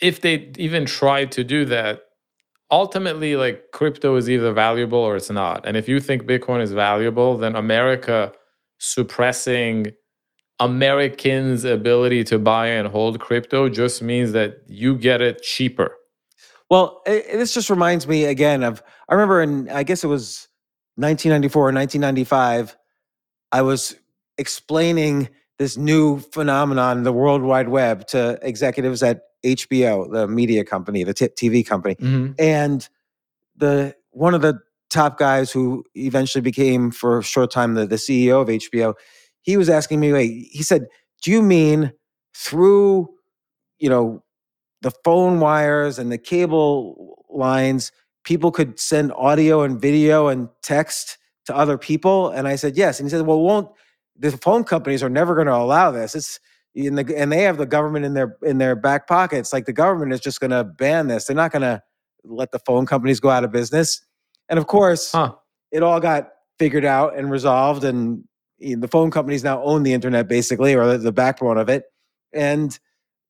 [0.00, 2.02] if they even try to do that,
[2.70, 5.66] ultimately, like crypto is either valuable or it's not.
[5.66, 8.32] And if you think Bitcoin is valuable, then America
[8.78, 9.92] suppressing
[10.60, 15.96] Americans' ability to buy and hold crypto just means that you get it cheaper.
[16.70, 20.48] Well, it, this just reminds me again of I remember in I guess it was
[20.96, 22.76] 1994 or 1995.
[23.52, 23.96] I was
[24.36, 25.28] explaining
[25.58, 31.14] this new phenomenon, the World Wide Web, to executives at HBO, the media company, the
[31.14, 32.32] TV company, mm-hmm.
[32.38, 32.88] and
[33.56, 37.96] the one of the top guys who eventually became for a short time the, the
[37.96, 38.94] CEO of HBO
[39.48, 40.88] he was asking me, wait, he said,
[41.22, 41.94] do you mean
[42.36, 43.08] through,
[43.78, 44.22] you know,
[44.82, 47.90] the phone wires and the cable lines,
[48.24, 52.28] people could send audio and video and text to other people?
[52.28, 53.00] And I said, yes.
[53.00, 53.70] And he said, well, won't
[54.18, 56.14] the phone companies are never going to allow this.
[56.14, 56.38] It's
[56.74, 59.50] in the, and they have the government in their in their back pockets.
[59.50, 61.24] Like the government is just going to ban this.
[61.24, 61.82] They're not going to
[62.22, 64.02] let the phone companies go out of business.
[64.50, 65.36] And of course, huh.
[65.72, 66.28] it all got
[66.58, 68.24] figured out and resolved, and
[68.62, 71.84] Eh, the phone companies now own the internet basically, or the, the backbone of it.
[72.32, 72.78] And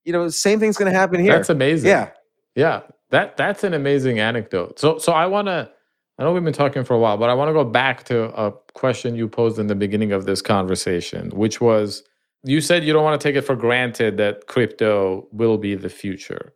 [0.04, 1.32] you know, same thing's going to happen here.
[1.32, 1.90] That's amazing.
[1.90, 2.10] Yeah,
[2.54, 2.82] yeah.
[3.10, 4.78] That that's an amazing anecdote.
[4.78, 5.70] So so I want to.
[6.18, 8.24] I know we've been talking for a while, but I want to go back to
[8.36, 12.02] a question you posed in the beginning of this conversation, which was
[12.42, 15.88] you said you don't want to take it for granted that crypto will be the
[15.88, 16.54] future.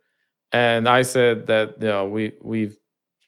[0.51, 2.77] And I said that you know we we've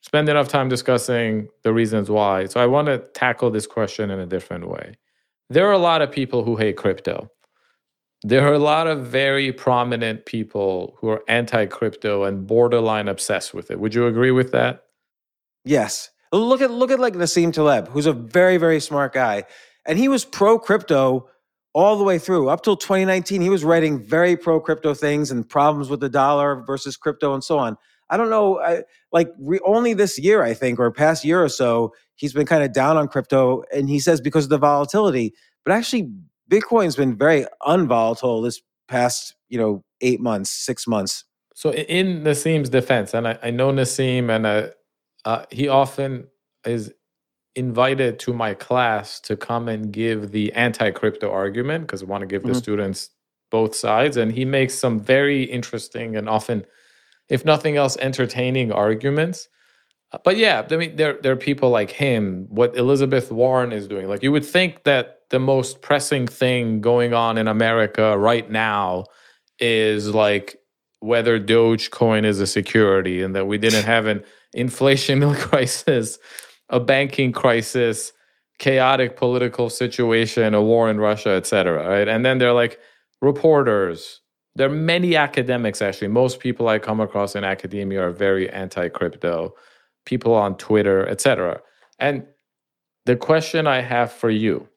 [0.01, 2.45] spent enough time discussing the reasons why.
[2.45, 4.95] So I want to tackle this question in a different way.
[5.49, 7.29] There are a lot of people who hate crypto.
[8.23, 13.69] There are a lot of very prominent people who are anti-crypto and borderline obsessed with
[13.69, 13.79] it.
[13.79, 14.85] Would you agree with that?
[15.63, 16.09] Yes.
[16.31, 19.43] Look at look at like Nassim Taleb, who's a very very smart guy,
[19.85, 21.29] and he was pro crypto
[21.73, 23.41] all the way through up till 2019.
[23.41, 27.43] He was writing very pro crypto things and problems with the dollar versus crypto and
[27.43, 27.77] so on.
[28.09, 31.49] I don't know, I, like re, only this year I think, or past year or
[31.49, 35.33] so, he's been kind of down on crypto, and he says because of the volatility.
[35.63, 36.11] But actually,
[36.49, 41.23] Bitcoin's been very unvolatile this past you know eight months, six months.
[41.53, 44.67] So in Nassim's defense, and I, I know Nassim, and uh,
[45.23, 46.27] uh, he often
[46.65, 46.93] is
[47.55, 52.27] invited to my class to come and give the anti-crypto argument because I want to
[52.27, 52.51] give mm-hmm.
[52.51, 53.09] the students
[53.51, 56.65] both sides, and he makes some very interesting and often,
[57.29, 59.47] if nothing else, entertaining arguments.
[60.23, 62.47] But yeah, I mean, there there are people like him.
[62.49, 67.13] What Elizabeth Warren is doing, like you would think that the most pressing thing going
[67.13, 69.05] on in America right now
[69.59, 70.57] is like
[70.99, 76.17] whether Dogecoin is a security and that we didn't have an inflation crisis,
[76.69, 78.11] a banking crisis,
[78.59, 81.87] chaotic political situation, a war in Russia, etc.
[81.87, 82.07] Right?
[82.07, 82.79] And then they're like
[83.21, 84.21] reporters.
[84.55, 86.07] There are many academics actually.
[86.07, 89.53] Most people I come across in academia are very anti-crypto.
[90.05, 91.61] People on Twitter, etc.
[91.99, 92.25] And
[93.05, 94.67] the question I have for you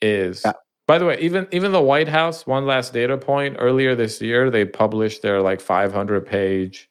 [0.00, 0.52] is yeah.
[0.86, 4.50] by the way, even even the White House, one last data point, earlier this year,
[4.50, 6.88] they published their like 500 page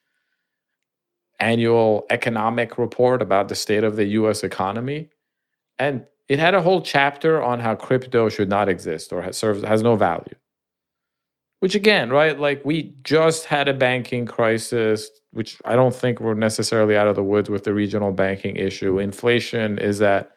[1.40, 5.10] annual economic report about the state of the US economy.
[5.80, 9.64] And it had a whole chapter on how crypto should not exist or has, serves,
[9.64, 10.36] has no value.
[11.62, 12.40] Which again, right?
[12.40, 17.16] Like we just had a banking crisis, which I don't think we're necessarily out of
[17.16, 18.94] the woods with the regional banking issue.
[18.94, 19.02] Mm-hmm.
[19.02, 20.32] Inflation is at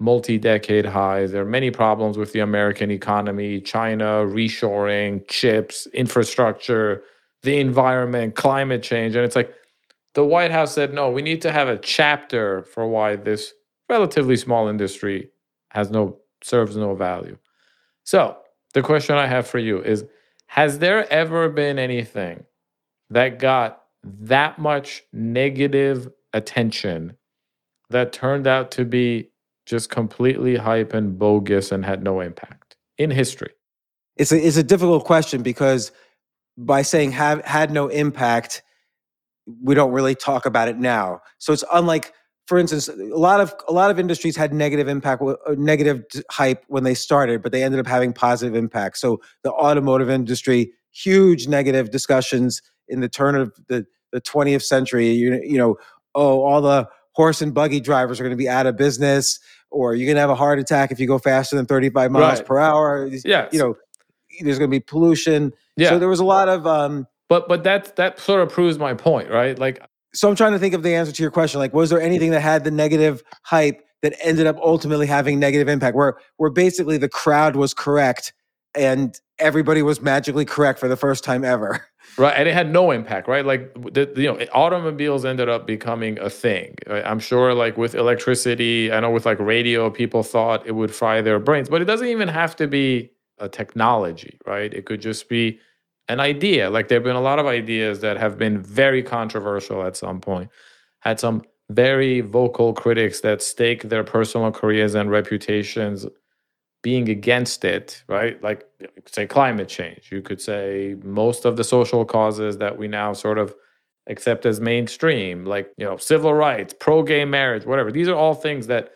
[0.00, 1.30] multi decade highs.
[1.30, 7.02] There are many problems with the American economy, China, reshoring, chips, infrastructure,
[7.44, 9.14] the environment, climate change.
[9.14, 9.54] And it's like,
[10.14, 13.52] the White House said, no, we need to have a chapter for why this
[13.88, 15.30] relatively small industry
[15.70, 17.38] has no serves no value.
[18.02, 18.36] So
[18.74, 20.04] the question I have for you is
[20.48, 22.44] has there ever been anything
[23.10, 27.16] that got that much negative attention
[27.90, 29.30] that turned out to be
[29.66, 33.52] just completely hype and bogus and had no impact in history?
[34.16, 35.92] It's a, it's a difficult question because
[36.56, 38.62] by saying have had no impact,
[39.62, 41.20] we don't really talk about it now.
[41.36, 42.12] So it's unlike,
[42.48, 46.64] for instance, a lot of a lot of industries had negative impact, uh, negative hype
[46.68, 48.96] when they started, but they ended up having positive impact.
[48.96, 55.10] So the automotive industry, huge negative discussions in the turn of the the 20th century.
[55.10, 55.76] You, you know,
[56.14, 59.40] oh, all the horse and buggy drivers are going to be out of business,
[59.70, 62.38] or you're going to have a heart attack if you go faster than 35 miles
[62.38, 62.46] right.
[62.46, 63.10] per hour.
[63.26, 63.74] Yeah, you know,
[64.40, 65.52] there's going to be pollution.
[65.76, 65.90] Yeah.
[65.90, 68.94] So there was a lot of um, but but that that sort of proves my
[68.94, 69.58] point, right?
[69.58, 69.82] Like
[70.14, 71.60] so I'm trying to think of the answer to your question.
[71.60, 75.68] Like, was there anything that had the negative hype that ended up ultimately having negative
[75.68, 75.96] impact?
[75.96, 78.32] Where where basically the crowd was correct
[78.74, 81.84] and everybody was magically correct for the first time ever.
[82.16, 83.44] Right, and it had no impact, right?
[83.44, 86.74] Like the, you know, automobiles ended up becoming a thing.
[86.88, 91.20] I'm sure, like with electricity, I know with like radio, people thought it would fry
[91.20, 94.72] their brains, but it doesn't even have to be a technology, right?
[94.72, 95.60] It could just be
[96.08, 96.70] an idea.
[96.70, 100.20] Like there have been a lot of ideas that have been very controversial at some
[100.20, 100.50] point.
[101.00, 106.06] Had some very vocal critics that stake their personal careers and reputations
[106.82, 108.42] being against it, right?
[108.42, 108.64] Like
[109.06, 110.10] say climate change.
[110.10, 113.54] You could say most of the social causes that we now sort of
[114.06, 117.92] accept as mainstream, like, you know, civil rights, pro-gay marriage, whatever.
[117.92, 118.92] These are all things that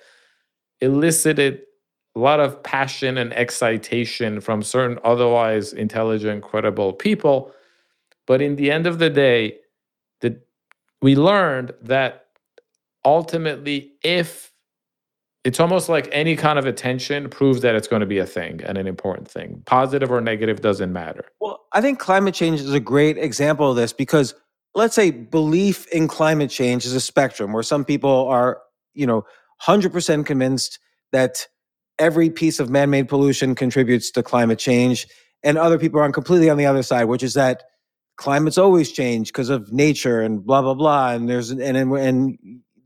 [0.81, 1.63] elicited
[2.15, 7.53] a lot of passion and excitation from certain otherwise intelligent, credible people.
[8.27, 9.59] But in the end of the day,
[10.21, 10.41] the,
[11.01, 12.27] we learned that
[13.05, 14.53] ultimately, if
[15.45, 18.61] it's almost like any kind of attention proves that it's going to be a thing
[18.63, 21.25] and an important thing, positive or negative doesn't matter.
[21.41, 24.35] Well, I think climate change is a great example of this because
[24.75, 28.61] let's say belief in climate change is a spectrum where some people are,
[28.95, 29.25] you know,
[29.63, 30.79] 100% convinced
[31.11, 31.49] that
[31.99, 35.07] every piece of man-made pollution contributes to climate change
[35.43, 37.65] and other people are on completely on the other side which is that
[38.17, 42.39] climate's always change because of nature and blah blah blah and there's and and, and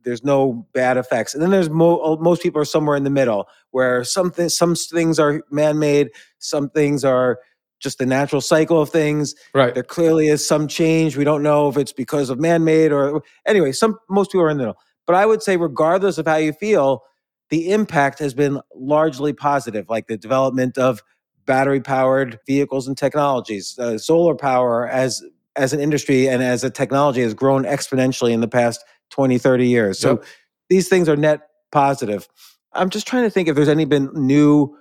[0.07, 1.35] there's no bad effects.
[1.35, 4.53] And then there's mo- oh, most people are somewhere in the middle, where some th-
[4.53, 7.41] some things are man-made, some things are
[7.81, 9.35] just the natural cycle of things.
[9.53, 9.75] Right.
[9.75, 11.17] There clearly is some change.
[11.17, 13.73] We don't know if it's because of man-made or anyway.
[13.73, 14.79] Some most people are in the middle.
[15.07, 17.03] But I would say, regardless of how you feel,
[17.51, 21.03] the impact has been largely positive, like the development of
[21.47, 25.23] battery-powered vehicles and technologies, uh, solar power as
[25.55, 29.67] as an industry and as a technology has grown exponentially in the past 20, 30
[29.67, 29.99] years.
[29.99, 30.25] So Yep.
[30.69, 32.29] these things are net positive.
[32.75, 34.77] I'm just trying to think if there's any been new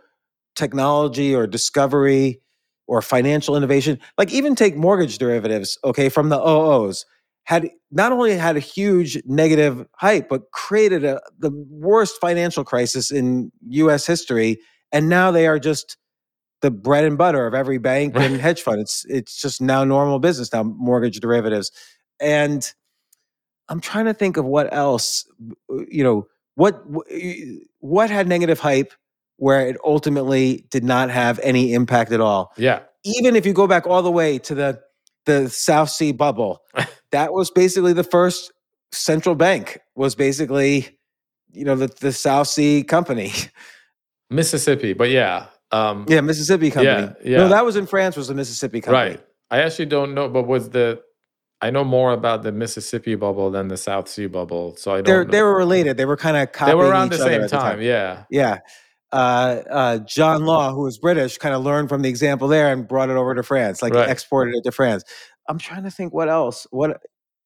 [0.56, 2.42] technology or discovery
[2.88, 4.00] or financial innovation.
[4.18, 7.06] Like even take mortgage derivatives, okay, from the OOs
[7.46, 13.12] had not only had a huge negative hype, but created a, the worst financial crisis
[13.12, 14.60] in US history.
[14.92, 15.98] And now they are just
[16.62, 18.82] the bread and butter of every bank and hedge fund.
[18.82, 21.72] It's it's just now normal business now, mortgage derivatives.
[22.20, 22.72] And
[23.70, 25.26] I'm trying to think of what else,
[25.72, 26.84] uh, you know, what
[27.80, 28.94] what had negative hype
[29.38, 32.54] where it ultimately did not have any impact at all.
[32.58, 32.80] Yeah.
[33.04, 34.82] Even if you go back all the way to the
[35.26, 36.62] the South Sea bubble,
[37.11, 38.52] that was basically the first
[38.91, 40.98] central bank was basically,
[41.52, 43.32] you know, the, the South Sea company.
[44.30, 45.48] Mississippi, but yeah.
[45.72, 47.14] Um, Yeah, Mississippi company.
[47.23, 47.38] yeah.
[47.38, 48.15] No, that was in France.
[48.15, 49.11] Was the Mississippi company?
[49.15, 49.26] Right.
[49.52, 51.02] I actually don't know, but was the
[51.61, 55.06] I know more about the Mississippi bubble than the South Sea bubble, so I don't.
[55.06, 55.32] They're know.
[55.32, 55.98] they were related.
[55.98, 57.82] They were kind of They were around the same time.
[57.82, 58.23] Yeah.
[58.30, 58.60] Yeah.
[59.11, 62.86] Uh, uh, John Law, who was British, kind of learned from the example there and
[62.88, 64.10] brought it over to France, like Right.
[64.10, 65.03] exported it to France.
[65.48, 66.68] I'm trying to think what else.
[66.72, 67.02] What?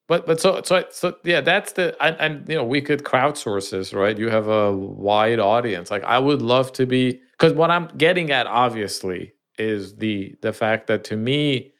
[0.07, 3.71] But but so so so yeah, that's the and, and you know we could crowdsource
[3.71, 4.17] this, right?
[4.17, 5.91] You have a wide audience.
[5.91, 10.51] Like I would love to be because what I'm getting at obviously is the the
[10.51, 11.73] fact that to me,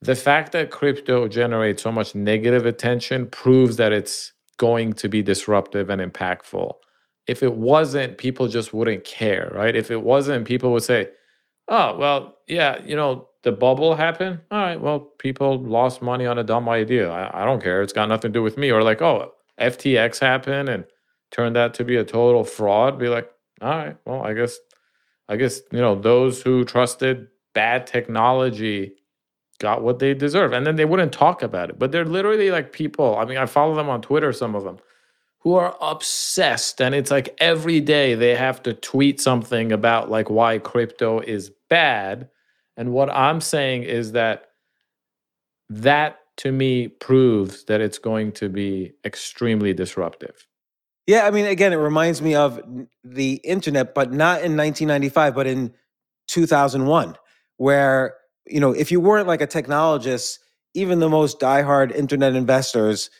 [0.00, 5.22] the fact that crypto generates so much negative attention proves that it's going to be
[5.22, 6.72] disruptive and impactful.
[7.26, 9.74] If it wasn't, people just wouldn't care, right?
[9.74, 11.08] If it wasn't, people would say,
[11.68, 14.40] Oh, well, yeah, you know, the bubble happened.
[14.50, 17.08] All right, well, people lost money on a dumb idea.
[17.08, 17.80] I, I don't care.
[17.80, 18.72] It's got nothing to do with me.
[18.72, 20.84] Or like, oh, FTX happened and
[21.30, 22.98] turned out to be a total fraud.
[22.98, 24.58] Be like, all right, well, I guess,
[25.28, 28.94] I guess, you know, those who trusted bad technology
[29.60, 30.52] got what they deserve.
[30.52, 31.78] And then they wouldn't talk about it.
[31.78, 33.16] But they're literally like people.
[33.16, 34.78] I mean, I follow them on Twitter, some of them
[35.38, 40.28] who are obsessed and it's like every day they have to tweet something about like
[40.28, 42.28] why crypto is bad
[42.76, 44.46] and what i'm saying is that
[45.68, 50.46] that to me proves that it's going to be extremely disruptive
[51.06, 52.60] Yeah, I mean, again, it reminds me of
[53.04, 55.72] the internet, but not in 1995, but in
[56.28, 57.16] 2001,
[57.58, 58.16] where
[58.46, 60.38] you know, if you weren't like a technologist,
[60.74, 63.10] even the most diehard internet investors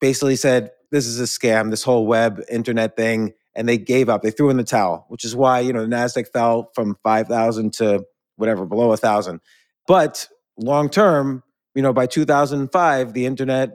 [0.00, 1.70] basically said, "This is a scam.
[1.70, 4.22] This whole web internet thing," and they gave up.
[4.22, 7.72] They threw in the towel, which is why you know the Nasdaq fell from 5,000
[7.74, 8.04] to
[8.36, 9.40] whatever below a thousand.
[9.86, 11.42] But long term,
[11.74, 13.70] you know, by 2005, the internet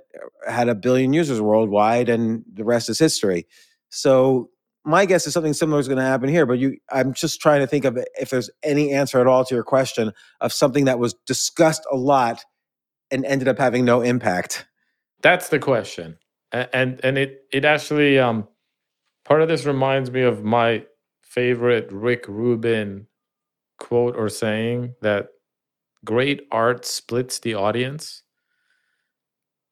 [0.48, 3.48] had a billion users worldwide, and the rest is history.
[3.90, 4.50] So
[4.86, 6.46] my guess is something similar is going to happen here.
[6.46, 9.56] But you, I'm just trying to think of if there's any answer at all to
[9.56, 12.44] your question of something that was discussed a lot
[13.12, 14.66] and ended up having no impact.
[15.22, 16.18] that's the question
[16.52, 18.48] and and it it actually um
[19.26, 20.84] part of this reminds me of my
[21.22, 23.08] favorite rick rubin
[23.80, 25.30] quote or saying that
[26.06, 28.24] great art splits the audience.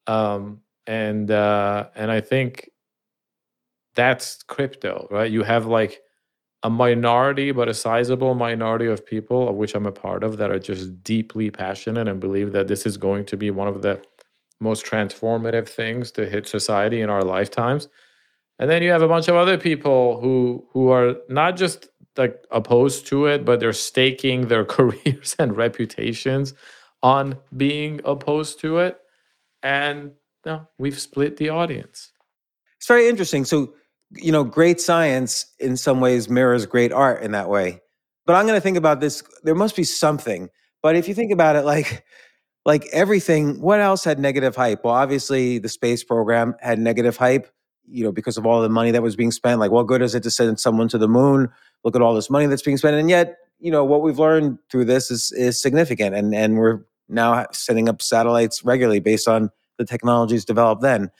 [0.08, 2.70] Um and uh and i think
[3.96, 5.32] that's crypto right?
[5.32, 6.02] You have like
[6.64, 10.50] a minority but a sizable minority of people of which i'm a part of that
[10.50, 14.02] are just deeply passionate and believe that this is going to be one of the
[14.60, 17.88] most transformative things to hit society in our lifetimes.
[18.60, 22.46] And then you have a bunch of other people who who are not just like
[22.52, 26.54] opposed to it but they're staking their careers and reputations
[27.04, 29.00] on being opposed to it
[29.64, 30.12] and
[30.46, 32.12] no, we've split the audience
[32.78, 33.46] It's very interesting.
[33.46, 33.74] So,
[34.12, 37.82] you know, great science in some ways mirrors great art in that way.
[38.26, 39.24] But I'm going to think about this.
[39.44, 40.50] There must be something.
[40.84, 42.06] But if you think about it, like,
[42.66, 44.84] like everything, what else had negative hype?
[44.84, 47.50] Well, obviously, the space program had negative hype.
[47.88, 49.60] You know, because of all the money that was being spent.
[49.60, 51.50] Like, what good is it to send someone to the moon?
[51.84, 54.60] Look at all this money that's being spent, and yet, you know, what we've learned
[54.70, 59.50] through this is is significant, and and we're now setting up satellites regularly based on
[59.78, 61.12] the technologies developed then.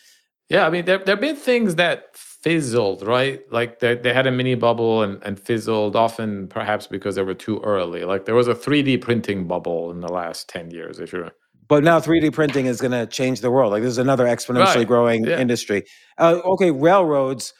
[0.50, 2.16] Yeah, I mean, there there have been things that
[2.48, 3.42] fizzled, right?
[3.52, 7.34] Like they, they had a mini bubble and, and fizzled, often perhaps because they were
[7.34, 8.06] too early.
[8.06, 11.30] Like there was a 3D printing bubble in the last 10 years, if you
[11.68, 13.72] But now 3D printing is going to change the world.
[13.74, 14.88] Like there's another exponentially Right.
[14.88, 15.40] growing Yeah.
[15.40, 15.84] industry.
[16.18, 17.54] Uh, okay, railroads.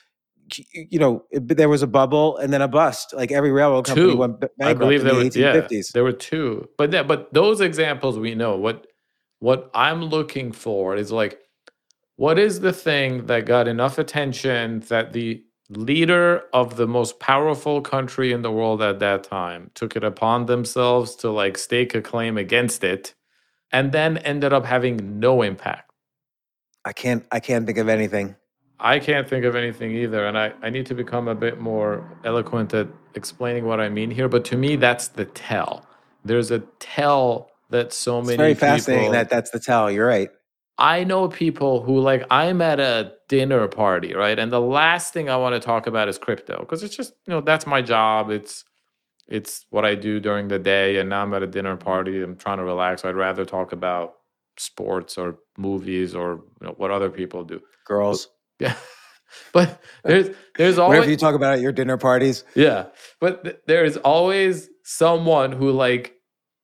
[0.74, 3.14] You know, it- there was a bubble and then a bust.
[3.14, 4.18] Like every railroad company Two.
[4.18, 5.92] went b- I bankrupt believe in there the were yeah, 1850s.
[5.92, 8.56] there were two, but yeah, but those examples we know.
[8.56, 8.88] What
[9.40, 11.38] what I'm looking for is like,
[12.16, 17.82] what is the thing that got enough attention that the leader of the most powerful
[17.82, 22.02] country in the world at that time took it upon themselves to like stake a
[22.02, 23.14] claim against it,
[23.72, 25.92] and then ended up having no impact.
[26.86, 27.26] I can't.
[27.32, 28.36] I can't think of anything.
[28.80, 32.08] I can't think of anything either, and I, I need to become a bit more
[32.24, 34.30] eloquent at explaining what I mean here.
[34.30, 35.86] But to me, that's the tell.
[36.24, 39.90] There's a tell that so It's many very fascinating people- that that's the tell.
[39.92, 40.30] You're right.
[40.78, 44.38] I know people who like I'm at a dinner party, right?
[44.38, 47.34] And the last thing I want to talk about is crypto because it's just, you
[47.34, 48.30] know, that's my job.
[48.30, 48.64] It's
[49.28, 52.22] it's what I do during the day and now I'm at a dinner party.
[52.24, 53.04] I'm trying to relax.
[53.06, 54.14] I'd rather talk about
[54.58, 57.62] sports or movies or you know, what other people do.
[57.86, 58.30] Girls.
[58.60, 58.76] Yeah.
[59.52, 62.46] But there's there's always Whatever you talk about at your dinner parties.
[62.56, 62.86] yeah,
[63.20, 66.14] but th- there is always someone who like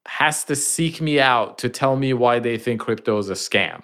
[0.08, 3.84] has to seek me out to tell me why they think crypto is a scam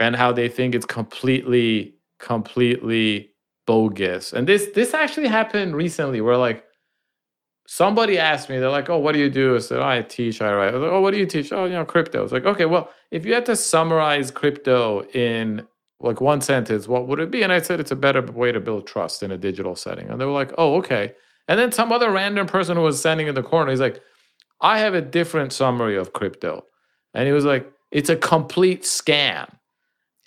[0.00, 3.30] and how they think it's completely completely
[3.68, 4.32] bogus.
[4.32, 6.64] And this this actually happened recently where like
[7.66, 10.52] somebody asked me they're like, "Oh, what do you do?" I said, "I teach, I
[10.54, 12.46] write." I was like, "Oh, what do you teach?" "Oh, you know, crypto." It's like,
[12.46, 15.66] "Okay, well, if you had to summarize crypto in
[16.00, 17.42] like one sentence, what would it be?
[17.42, 20.08] And I said it's a better way to build trust in a digital setting.
[20.10, 21.14] And they were like, oh, okay.
[21.48, 24.02] And then some other random person who was standing in the corner, he's like,
[24.60, 26.64] I have a different summary of crypto.
[27.14, 29.50] And he was like, it's a complete scam.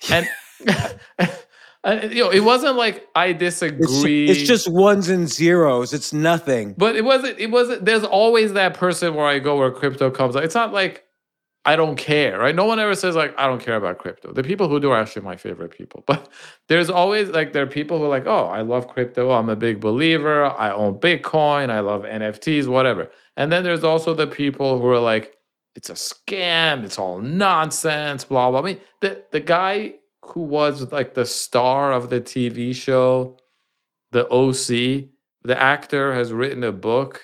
[0.09, 0.27] And,
[1.83, 4.29] and, you know, it wasn't like I It's, disagree.
[4.29, 5.93] it's just ones and zeros.
[5.93, 6.75] It's nothing.
[6.77, 10.35] But it wasn't, it wasn't, there's always that person where I go where crypto comes.
[10.35, 11.05] It's not like
[11.65, 12.55] I don't care, right?
[12.55, 14.31] No one ever says like I don't care about crypto.
[14.33, 16.03] The people who do are actually my favorite people.
[16.07, 16.29] But
[16.67, 19.31] there's always like there are people who are like, oh, I love crypto.
[19.31, 20.45] I'm a big believer.
[20.45, 21.69] I own Bitcoin.
[21.69, 23.11] I love NFTs, whatever.
[23.37, 25.35] And then there's also the people who are like,
[25.75, 26.83] it's a scam.
[26.83, 28.23] It's all nonsense.
[28.25, 28.61] Blah blah.
[28.61, 29.95] I mean, the the guy
[30.31, 33.37] who was like the star of the TV show,
[34.11, 35.09] the OC,
[35.43, 37.21] the actor has written a book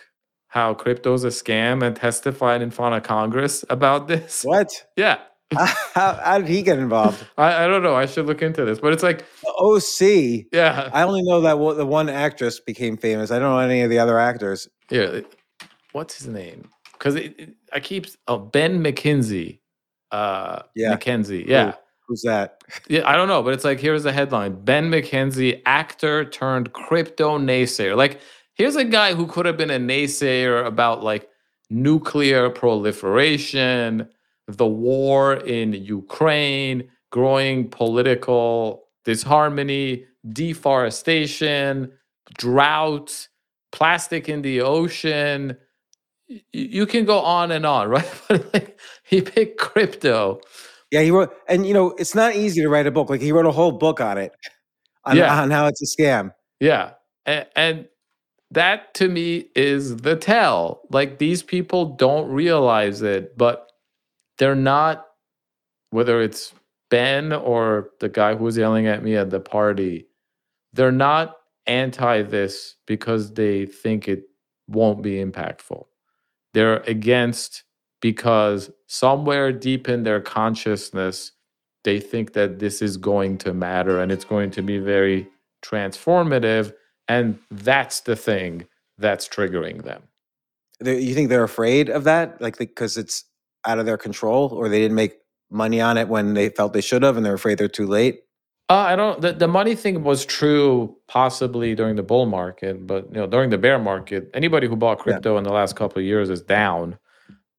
[0.47, 4.43] how crypto's a scam and testified in front of Congress about this.
[4.43, 4.69] What?
[4.95, 5.17] Yeah.
[5.53, 7.25] how, how did he get involved?
[7.37, 7.93] I, I don't know.
[7.95, 8.79] I should look into this.
[8.79, 10.45] But it's like, The OC.
[10.53, 10.89] yeah.
[10.93, 13.31] I only know that one- the one actress became famous.
[13.31, 14.67] I don't know any of the other actors.
[14.89, 15.19] Yeah.
[15.91, 16.69] What's his name?
[16.93, 17.17] Because
[17.73, 19.59] I keep, oh, Ben McKinsey.
[20.11, 20.95] Uh, Yeah.
[20.95, 21.45] McKenzie.
[21.47, 21.73] Yeah.
[22.07, 22.61] Who's that?
[22.87, 27.39] Yeah, I don't know, but it's like here's the headline: Ben McKenzie, actor turned crypto
[27.39, 27.95] naysayer.
[27.97, 28.19] Like,
[28.53, 31.27] here's a guy who could have been a naysayer about like
[31.71, 34.07] nuclear proliferation,
[34.47, 41.91] the war in Ukraine, growing political disharmony, deforestation,
[42.37, 43.27] drought,
[43.71, 45.57] plastic in the ocean.
[46.53, 48.11] You can go on and on, right?
[48.27, 50.41] But like, he picked crypto.
[50.91, 53.09] Yeah, he wrote, and you know, it's not easy to write a book.
[53.09, 54.33] Like he wrote a whole book on it,
[55.03, 55.41] on, Yeah.
[55.41, 56.31] on how it's a scam.
[56.59, 56.91] Yeah.
[57.25, 57.87] And, and
[58.51, 60.81] that to me is the tell.
[60.91, 63.71] Like these people don't realize it, but
[64.37, 65.05] they're not,
[65.89, 66.53] whether it's
[66.89, 70.07] Ben or the guy who was yelling at me at the party,
[70.73, 71.35] they're not
[71.65, 74.23] anti this because they think it
[74.67, 75.85] won't be impactful.
[76.53, 77.63] They're against
[78.01, 81.31] because somewhere deep in their consciousness,
[81.83, 85.27] they think that this is going to matter and it's going to be very
[85.63, 86.73] transformative.
[87.07, 88.65] And that's the thing
[88.97, 90.03] that's triggering them.
[90.83, 93.23] You think they're afraid of that, like because it's
[93.65, 95.17] out of their control, or they didn't make
[95.49, 98.21] money on it when they felt they should have, and they're afraid they're too late?
[98.69, 99.21] Uh, I don't.
[99.21, 103.51] The, the money thing was true possibly during the bull market, but you know during
[103.51, 106.97] the bear market, anybody who bought crypto in the last couple of years is down.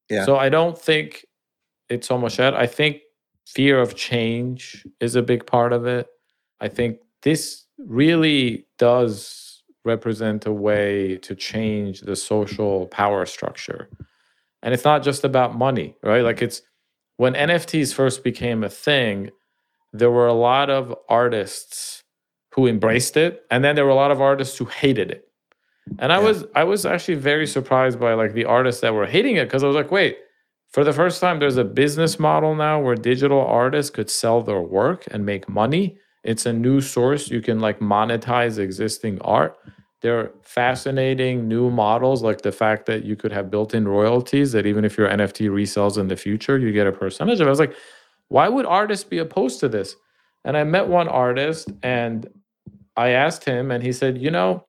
[0.09, 0.25] Yeah.
[0.25, 1.25] So I don't think
[1.89, 2.53] it's so much that.
[2.55, 3.01] I think
[3.45, 6.07] fear of change is a big part of it.
[6.59, 13.89] I think this really does represent a way to change the social power structure.
[14.61, 16.23] And it's not just about money, right?
[16.23, 16.61] Like it's
[17.17, 19.31] when NFTs first became a thing,
[19.93, 22.03] there were a lot of artists
[22.53, 25.26] who embraced it, and then there were a lot of artists who hated it.
[25.99, 26.25] And I Yeah.
[26.25, 29.63] was I was actually very surprised by like the artists that were hating it because
[29.63, 30.17] I was like, wait,
[30.69, 34.61] for the first time, there's a business model now where digital artists could sell their
[34.61, 35.97] work and make money.
[36.23, 39.57] It's a new source you can like monetize existing art.
[40.01, 44.65] they're fascinating new models, like the fact that you could have built in royalties that
[44.67, 47.49] even if your NFT resells in the future, you get a percentage of it.
[47.49, 47.75] I was like,
[48.29, 49.95] why would artists be opposed to this?
[50.45, 52.27] And I met one artist and
[52.95, 54.66] I asked him, and he said, you know,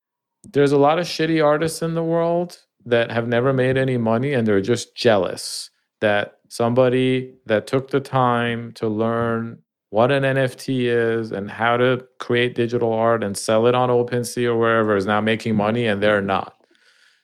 [0.53, 4.33] there's a lot of shitty artists in the world that have never made any money
[4.33, 5.71] and they're just jealous
[6.01, 9.59] that somebody that took the time to learn
[9.91, 14.47] what an NFT is and how to create digital art and sell it on OpenSea
[14.47, 16.55] or wherever is now making money and they're not.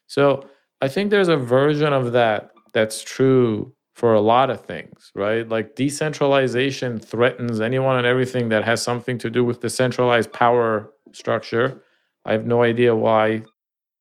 [0.07, 0.49] So
[0.81, 5.49] I think there's a version of that that's true for a lot of things, right?
[5.49, 10.91] Like decentralization threatens anyone and everything that has something to do with the centralized power
[11.13, 11.81] structure.
[12.25, 13.43] I have no idea why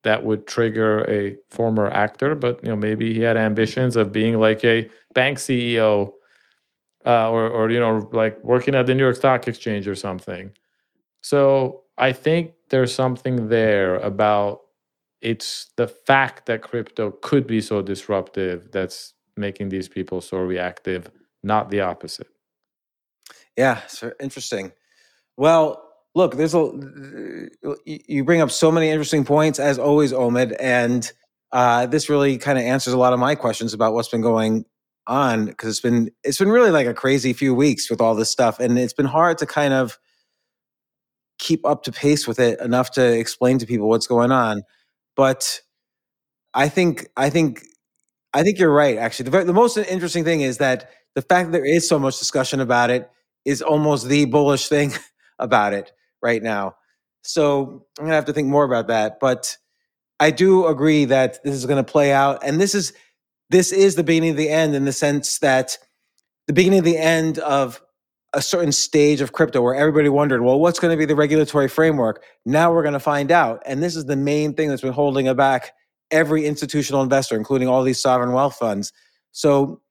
[0.03, 4.39] that would trigger a former actor, but you know maybe he had ambitions of being
[4.39, 6.11] like a bank CEO
[7.05, 10.51] uh, or or you know like working at the New York Stock Exchange or something.
[11.21, 14.61] So I think there's something there about
[15.21, 21.09] it's the fact that crypto could be so disruptive that's making these people so reactive,
[21.43, 22.27] not the opposite.
[23.57, 24.73] Yeah, so interesting.
[25.37, 26.72] Well, look, there's a
[27.85, 31.11] you bring up so many interesting points as always, Omid, and
[31.52, 34.65] uh, this really kind of answers a lot of my questions about what's been going
[35.07, 38.30] on because it's been it's been really like a crazy few weeks with all this
[38.30, 39.98] stuff, and it's been hard to kind of
[41.40, 44.61] keep up to pace with it enough to explain to people what's going on.
[45.15, 45.61] But
[46.53, 47.64] I think I think
[48.34, 48.98] I think you're right.
[48.98, 52.19] Actually, the, the most interesting thing is that the fact that there is so much
[52.19, 53.10] discussion about it
[53.45, 54.91] is almost the bullish thing
[55.40, 55.91] about it
[56.23, 56.75] right now.
[57.21, 59.19] So I'm gonna have to think more about that.
[59.19, 59.57] But
[60.19, 62.93] I do agree that this is gonna play out, and this is
[63.49, 65.77] this is the beginning of the end in the sense that
[66.47, 67.81] the beginning of the end of
[68.33, 71.67] a certain stage of crypto where everybody wondered, well, what's going to be the regulatory
[71.67, 72.23] framework?
[72.45, 73.61] Now we're going to find out.
[73.65, 75.73] And this is the main thing that's been holding back
[76.09, 78.91] every institutional investor, including all these sovereign wealth funds.
[79.31, 79.81] So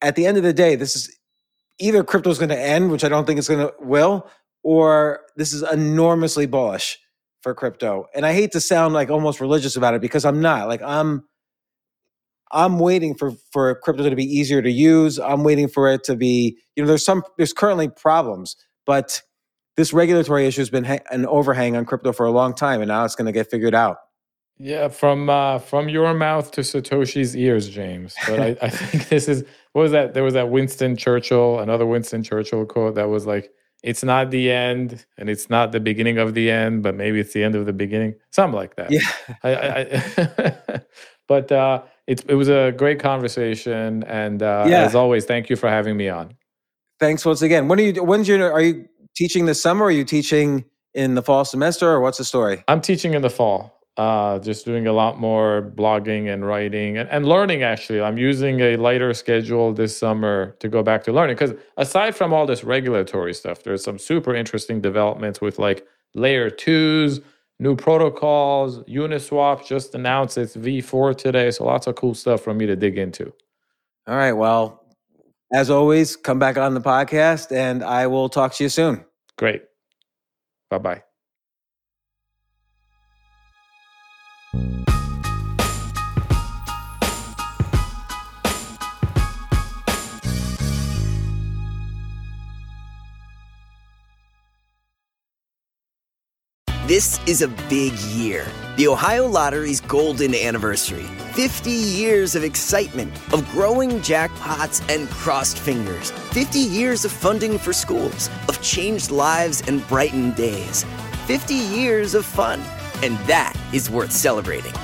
[0.00, 1.14] at the end of the day, this is
[1.78, 4.26] either crypto is going to end, which I don't think it's going to will,
[4.62, 6.98] or this is enormously bullish
[7.42, 8.06] for crypto.
[8.14, 10.68] And I hate to sound like almost religious about it because I'm not.
[10.68, 11.24] Like I'm
[12.52, 15.18] I'm waiting for for crypto to be easier to use.
[15.18, 18.56] I'm waiting for it to be, you know, there's some there's currently problems,
[18.86, 19.22] but
[19.76, 22.88] this regulatory issue has been ha- an overhang on crypto for a long time and
[22.88, 23.98] now it's going to get figured out.
[24.62, 28.14] Yeah, from uh, from your mouth to Satoshi's ears, James.
[28.26, 29.42] But I, I think this is
[29.72, 30.12] what was that?
[30.12, 33.50] There was that Winston Churchill, another Winston Churchill quote that was like,
[33.82, 37.32] it's not the end and it's not the beginning of the end, but maybe it's
[37.32, 38.14] the end of the beginning.
[38.30, 38.90] Something like that.
[38.90, 39.00] Yeah.
[39.42, 40.82] I, I,
[41.28, 44.04] but uh, it, it was a great conversation.
[44.04, 44.82] And uh, yeah.
[44.82, 46.36] as always, thank you for having me on.
[46.98, 47.68] Thanks once again.
[47.68, 48.86] When are you, when's your, are you
[49.16, 49.86] teaching this summer?
[49.86, 52.62] Are you teaching in the fall semester or what's the story?
[52.68, 57.06] I'm teaching in the fall uh, just doing a lot more blogging and writing and,
[57.10, 58.00] and learning actually.
[58.00, 62.32] I'm using a lighter schedule this summer to go back to learning because aside from
[62.32, 67.20] all this regulatory stuff there's some super interesting developments with like layer twos
[67.58, 72.64] new protocols uniswap just announced its v4 today so lots of cool stuff for me
[72.64, 73.30] to dig into.
[74.06, 74.82] All right well
[75.52, 79.04] as always come back on the podcast and i will talk to you soon.
[79.36, 79.64] Great.
[80.70, 81.02] Bye bye
[84.52, 84.64] This
[97.28, 98.44] is a big year.
[98.76, 101.04] The Ohio Lottery's golden anniversary.
[101.34, 106.10] 50 years of excitement, of growing jackpots and crossed fingers.
[106.32, 110.84] 50 years of funding for schools, of changed lives and brightened days.
[111.28, 112.60] 50 years of fun.
[113.02, 114.74] And that is worth celebrating.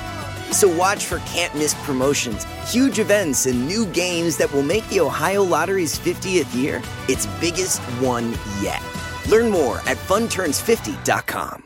[0.51, 5.01] So watch for can't miss promotions, huge events, and new games that will make the
[5.01, 8.83] Ohio Lottery's 50th year its biggest one yet.
[9.29, 11.65] Learn more at funturns50.com.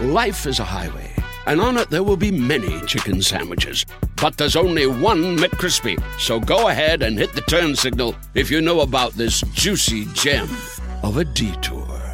[0.00, 1.14] Life is a highway,
[1.46, 3.84] and on it there will be many chicken sandwiches.
[4.16, 6.02] But there's only one McCrispy.
[6.18, 10.48] So go ahead and hit the turn signal if you know about this juicy gem
[11.02, 12.09] of a detour.